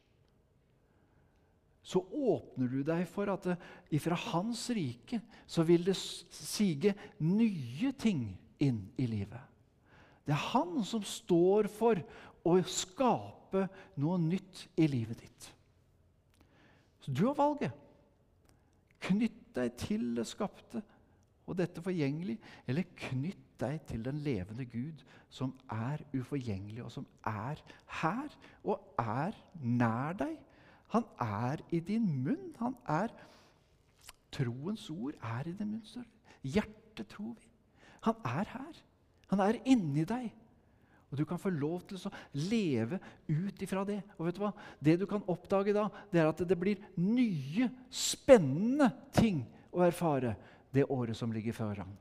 så 1.83 1.99
åpner 1.99 2.67
du 2.67 2.83
deg 2.83 3.07
for 3.07 3.29
at 3.29 3.57
ifra 3.91 4.15
Hans 4.15 4.69
rike 4.69 5.21
så 5.45 5.63
vil 5.67 5.83
det 5.85 5.95
sige 5.97 6.93
nye 7.19 7.91
ting 7.91 8.39
inn 8.59 8.87
i 8.97 9.05
livet. 9.05 9.41
Det 10.25 10.31
er 10.31 10.49
han 10.53 10.83
som 10.83 11.03
står 11.03 11.67
for 11.67 11.99
å 12.45 12.55
skape 12.63 13.67
noe 13.99 14.17
nytt 14.17 14.67
i 14.79 14.87
livet 14.87 15.19
ditt. 15.19 15.49
Så 17.03 17.11
du 17.11 17.25
har 17.27 17.35
valget. 17.35 17.71
Knytt 19.03 19.55
deg 19.55 19.75
til 19.77 20.15
det 20.15 20.25
skapte 20.27 20.81
og 21.47 21.57
dette 21.59 21.83
forgjengelig, 21.83 22.37
eller 22.67 22.87
knytt 23.09 23.49
deg 23.59 23.81
til 23.87 24.03
den 24.05 24.21
levende 24.23 24.65
Gud, 24.69 25.03
som 25.29 25.53
er 25.71 26.03
uforgjengelig, 26.13 26.83
og 26.85 26.91
som 26.93 27.07
er 27.27 27.59
her 28.01 28.37
og 28.63 28.93
er 28.99 29.37
nær 29.61 30.17
deg. 30.19 30.37
Han 30.93 31.07
er 31.21 31.63
i 31.73 31.79
din 31.81 32.05
munn. 32.23 32.51
Han 32.61 32.77
er 32.87 33.13
Troens 34.33 34.85
ord 34.89 35.17
er 35.21 35.49
i 35.49 35.55
din 35.57 35.75
munn. 35.75 36.07
Hjertet 36.43 37.09
tror 37.09 37.33
vi. 37.33 37.49
Han 38.05 38.15
er 38.25 38.49
her. 38.53 38.79
Han 39.31 39.41
er 39.41 39.59
inni 39.65 40.05
deg. 40.05 40.31
Og 41.13 41.17
Du 41.17 41.25
kan 41.29 41.37
få 41.37 41.51
lov 41.53 41.83
til 41.85 41.99
å 42.01 42.11
leve 42.33 42.97
ut 43.29 43.61
ifra 43.61 43.83
det. 43.85 43.99
Og 44.17 44.25
vet 44.25 44.37
du 44.37 44.41
hva? 44.41 44.49
Det 44.81 44.95
du 44.99 45.05
kan 45.09 45.25
oppdage 45.29 45.75
da, 45.75 45.85
det 46.09 46.21
er 46.21 46.29
at 46.31 46.41
det 46.49 46.57
blir 46.57 46.81
nye, 46.97 47.69
spennende 47.89 48.89
ting 49.13 49.43
å 49.73 49.83
erfare 49.85 50.33
det 50.73 50.85
året 50.89 51.17
som 51.17 51.31
ligger 51.31 51.55
foran. 51.55 51.93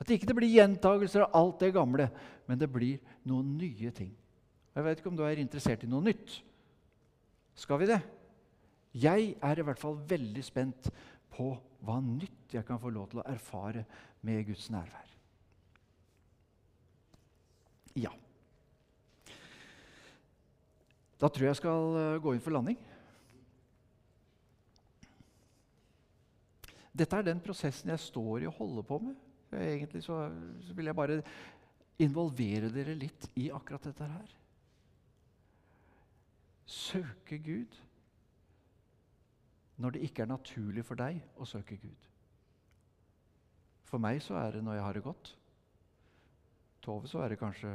At 0.00 0.08
det 0.08 0.18
ikke 0.18 0.36
blir 0.36 0.52
gjentagelser 0.52 1.26
av 1.26 1.36
alt 1.38 1.62
det 1.62 1.74
gamle, 1.74 2.08
men 2.48 2.58
det 2.58 2.70
blir 2.70 3.02
noen 3.28 3.54
nye 3.58 3.92
ting. 3.94 4.12
Jeg 4.74 4.84
vet 4.86 5.00
ikke 5.00 5.12
om 5.12 5.18
du 5.18 5.24
er 5.26 5.38
interessert 5.38 5.84
i 5.86 5.90
noe 5.90 6.02
nytt. 6.02 6.40
Skal 7.54 7.78
vi 7.82 7.90
det? 7.90 8.00
Jeg 8.94 9.34
er 9.42 9.58
i 9.58 9.66
hvert 9.66 9.80
fall 9.80 9.96
veldig 10.10 10.42
spent 10.46 10.90
på 11.34 11.52
hva 11.84 11.98
nytt 12.02 12.54
jeg 12.54 12.66
kan 12.66 12.80
få 12.82 12.90
lov 12.94 13.10
til 13.10 13.22
å 13.22 13.28
erfare 13.30 13.84
med 14.26 14.46
Guds 14.48 14.68
nærvær. 14.74 15.10
Ja. 17.98 18.10
Da 21.20 21.30
tror 21.30 21.46
jeg 21.46 21.52
jeg 21.52 21.62
skal 21.62 21.98
eh, 21.98 22.20
gå 22.22 22.34
inn 22.34 22.42
for 22.42 22.54
landing. 22.54 22.78
Dette 26.94 27.18
er 27.18 27.26
den 27.26 27.42
prosessen 27.42 27.90
jeg 27.90 28.02
står 28.02 28.44
i 28.44 28.48
og 28.50 28.56
holder 28.60 28.86
på 28.86 29.00
med. 29.02 29.18
Egentlig 29.54 30.02
så, 30.04 30.20
så 30.66 30.74
vil 30.74 30.90
jeg 30.90 30.98
bare 30.98 31.20
involvere 32.02 32.70
dere 32.74 32.94
litt 32.98 33.28
i 33.38 33.48
akkurat 33.54 33.86
dette 33.86 34.06
her. 34.10 34.36
Søke 36.66 37.38
Gud 37.44 37.76
når 39.76 39.96
det 39.96 40.04
ikke 40.06 40.22
er 40.22 40.30
naturlig 40.30 40.84
for 40.86 40.98
deg 40.98 41.18
å 41.40 41.46
søke 41.48 41.76
Gud. 41.82 42.10
For 43.90 44.02
meg 44.02 44.20
så 44.22 44.38
er 44.38 44.56
det 44.56 44.62
når 44.64 44.78
jeg 44.78 44.86
har 44.86 44.96
det 44.96 45.04
godt. 45.04 45.32
Tove 46.84 47.10
så 47.10 47.24
er 47.24 47.32
det 47.32 47.40
kanskje 47.40 47.72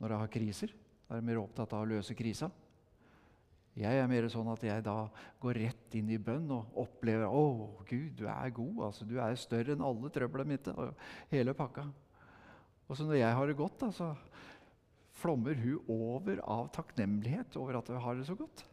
når 0.00 0.14
jeg 0.14 0.22
har 0.22 0.32
kriser. 0.32 0.72
Da 1.06 1.14
er 1.14 1.20
jeg 1.20 1.28
mer 1.28 1.42
opptatt 1.42 1.74
av 1.76 1.84
å 1.84 1.90
løse 1.92 2.16
krisa. 2.16 2.48
Jeg 3.72 3.96
er 3.96 4.08
mer 4.10 4.26
sånn 4.28 4.50
at 4.52 4.64
jeg 4.66 4.84
da 4.84 4.96
går 5.40 5.58
rett 5.62 5.94
inn 5.96 6.10
i 6.12 6.18
bønn 6.20 6.50
og 6.52 6.74
opplever 6.82 7.24
å, 7.24 7.44
Gud, 7.88 8.10
du 8.18 8.26
er 8.28 8.52
god. 8.52 8.82
altså 8.88 9.06
Du 9.08 9.16
er 9.16 9.38
større 9.40 9.72
enn 9.72 9.84
alle 9.84 10.10
trøblene 10.12 10.58
mine. 10.58 10.74
og 10.76 11.32
hele 11.32 11.54
pakka. 11.56 11.86
Og 12.88 12.98
så 12.98 13.06
når 13.08 13.22
jeg 13.22 13.38
har 13.38 13.48
det 13.48 13.56
godt, 13.56 13.78
da, 13.80 13.88
så 13.96 14.10
flommer 15.22 15.56
hun 15.56 15.80
over 15.88 16.42
av 16.44 16.68
takknemlighet 16.76 17.56
over 17.56 17.80
at 17.80 17.88
hun 17.88 18.02
har 18.04 18.18
det 18.18 18.26
så 18.28 18.36
godt. 18.36 18.64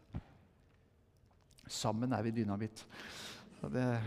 Sammen 1.69 2.11
er 2.11 2.25
vi 2.25 2.35
dynamitt. 2.41 2.83
Så 3.61 3.71
det 3.71 3.87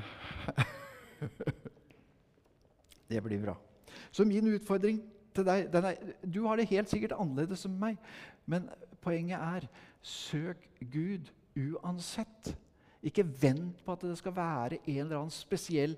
Det 3.12 3.20
blir 3.20 3.40
bra. 3.40 3.56
Så 4.12 4.24
min 4.24 4.46
utfordring 4.54 5.00
til 5.36 5.44
deg 5.44 5.72
er, 5.72 5.96
Du 6.24 6.44
har 6.46 6.56
det 6.56 6.68
helt 6.68 6.88
sikkert 6.92 7.16
annerledes 7.16 7.64
enn 7.68 7.78
meg, 7.80 7.98
men 8.48 8.68
poenget 9.02 9.38
er 9.38 9.68
søk 10.02 10.62
Gud 10.92 11.30
uansett. 11.56 12.52
Ikke 13.02 13.24
vent 13.26 13.82
på 13.84 13.96
at 13.96 14.04
det 14.06 14.16
skal 14.18 14.36
være 14.36 14.78
en 14.86 15.00
eller 15.04 15.18
annen 15.18 15.34
spesiell 15.34 15.96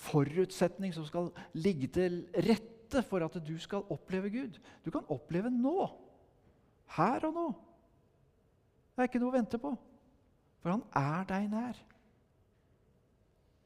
forutsetning 0.00 0.94
som 0.96 1.04
skal 1.08 1.28
ligge 1.52 1.90
til 1.92 2.22
rette 2.48 3.02
for 3.04 3.24
at 3.26 3.36
du 3.44 3.54
skal 3.60 3.84
oppleve 3.92 4.30
Gud. 4.32 4.60
Du 4.84 4.90
kan 4.90 5.04
oppleve 5.12 5.52
nå. 5.52 5.90
Her 6.96 7.28
og 7.28 7.34
nå. 7.34 7.48
Det 8.94 9.04
er 9.04 9.10
ikke 9.10 9.20
noe 9.20 9.34
å 9.34 9.36
vente 9.36 9.58
på, 9.60 9.74
for 10.62 10.72
han 10.72 10.84
er 10.96 11.26
deg 11.28 11.50
nær. 11.52 11.80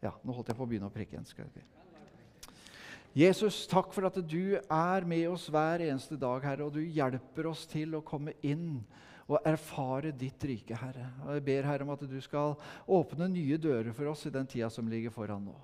Ja, 0.03 0.16
nå 0.24 0.35
holdt 0.35 0.50
jeg 0.50 0.59
på 0.59 0.64
å 0.64 0.70
begynne 0.70 0.88
å 0.90 0.94
prikke 0.94 1.14
igjen. 1.14 1.29
skal 1.29 1.46
jeg 1.46 1.79
Jesus, 3.16 3.64
takk 3.66 3.90
for 3.90 4.07
at 4.07 4.20
du 4.23 4.55
er 4.55 5.07
med 5.09 5.25
oss 5.33 5.49
hver 5.51 5.83
eneste 5.83 6.14
dag, 6.20 6.44
Herre, 6.46 6.68
og 6.68 6.77
du 6.77 6.83
hjelper 6.85 7.49
oss 7.51 7.64
til 7.66 7.96
å 7.99 8.05
komme 8.07 8.37
inn 8.46 8.85
og 9.31 9.42
erfare 9.46 10.12
ditt 10.14 10.42
rike, 10.46 10.77
Herre. 10.79 11.09
Og 11.25 11.35
Jeg 11.35 11.44
ber 11.49 11.66
Herre 11.66 11.87
om 11.87 11.90
at 11.94 12.05
du 12.07 12.18
skal 12.23 12.55
åpne 12.87 13.27
nye 13.33 13.59
dører 13.59 13.90
for 13.96 14.12
oss 14.12 14.23
i 14.31 14.33
den 14.35 14.46
tida 14.51 14.70
som 14.70 14.87
ligger 14.90 15.14
foran 15.14 15.42
nå. 15.51 15.57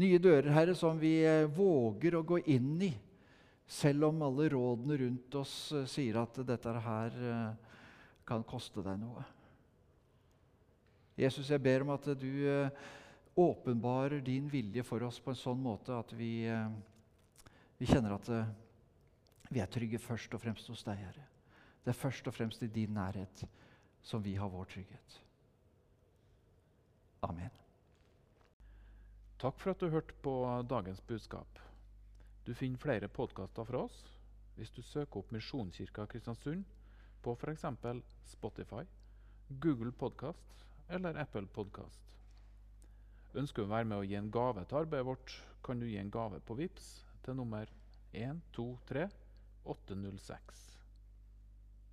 Nye 0.00 0.20
dører, 0.20 0.48
Herre, 0.56 0.74
som 0.76 0.96
vi 1.00 1.18
eh, 1.28 1.44
våger 1.52 2.16
å 2.16 2.24
gå 2.24 2.40
inn 2.48 2.88
i, 2.88 2.92
selv 3.68 4.08
om 4.08 4.24
alle 4.24 4.48
rådene 4.52 4.96
rundt 5.04 5.36
oss 5.36 5.54
eh, 5.76 5.84
sier 5.92 6.16
at 6.22 6.40
dette 6.48 6.72
her 6.86 7.20
eh, 7.20 7.76
kan 8.28 8.44
koste 8.48 8.80
deg 8.84 8.96
noe. 9.00 9.24
Jesus, 11.20 11.52
jeg 11.52 11.60
ber 11.60 11.84
om 11.84 11.92
at 11.92 12.08
du 12.16 12.32
åpenbarer 13.34 14.20
din 14.20 14.48
vilje 14.48 14.82
for 14.82 15.02
oss 15.02 15.20
på 15.20 15.32
en 15.32 15.40
sånn 15.40 15.60
måte 15.62 15.94
at 15.96 16.12
vi, 16.12 16.44
eh, 16.48 16.68
vi 17.78 17.88
kjenner 17.88 18.16
at 18.18 18.28
eh, 18.28 18.52
vi 19.52 19.60
er 19.60 19.70
trygge 19.72 20.00
først 20.00 20.34
og 20.34 20.42
fremst 20.42 20.68
hos 20.68 20.84
deg, 20.84 21.00
Herre. 21.00 21.26
Det 21.82 21.92
er 21.92 21.98
først 21.98 22.28
og 22.28 22.34
fremst 22.34 22.62
i 22.62 22.70
din 22.72 22.94
nærhet 22.94 23.44
som 24.02 24.22
vi 24.22 24.34
har 24.36 24.50
vår 24.52 24.68
trygghet. 24.70 25.18
Amen. 27.22 27.50
Takk 29.42 29.58
for 29.58 29.72
at 29.72 29.80
du 29.82 29.90
hørte 29.90 30.14
på 30.22 30.34
dagens 30.70 31.00
budskap. 31.00 31.58
Du 32.46 32.54
finner 32.54 32.78
flere 32.78 33.08
podkaster 33.08 33.66
fra 33.66 33.84
oss 33.86 34.00
hvis 34.56 34.70
du 34.74 34.82
søker 34.84 35.22
opp 35.22 35.30
Misjonskirka 35.32 36.06
Kristiansund 36.06 36.64
på 37.22 37.34
f.eks. 37.34 37.64
Spotify, 38.26 38.82
Google 39.48 39.92
Podkast 39.92 40.66
eller 40.88 41.18
Apple 41.18 41.46
Podkast. 41.46 42.21
Ønsker 43.32 43.62
du 43.62 43.70
å 43.70 43.72
være 43.72 43.88
med 43.88 44.02
og 44.02 44.10
gi 44.10 44.18
en 44.18 44.32
gave 44.32 44.66
til 44.68 44.82
arbeidet 44.82 45.08
vårt, 45.08 45.36
kan 45.64 45.80
du 45.80 45.86
gi 45.88 45.96
en 46.00 46.12
gave 46.12 46.42
på 46.44 46.56
VIPS 46.58 46.90
til 47.24 47.38
nummer 47.38 47.70
123 48.12 49.06
806. 49.64 50.71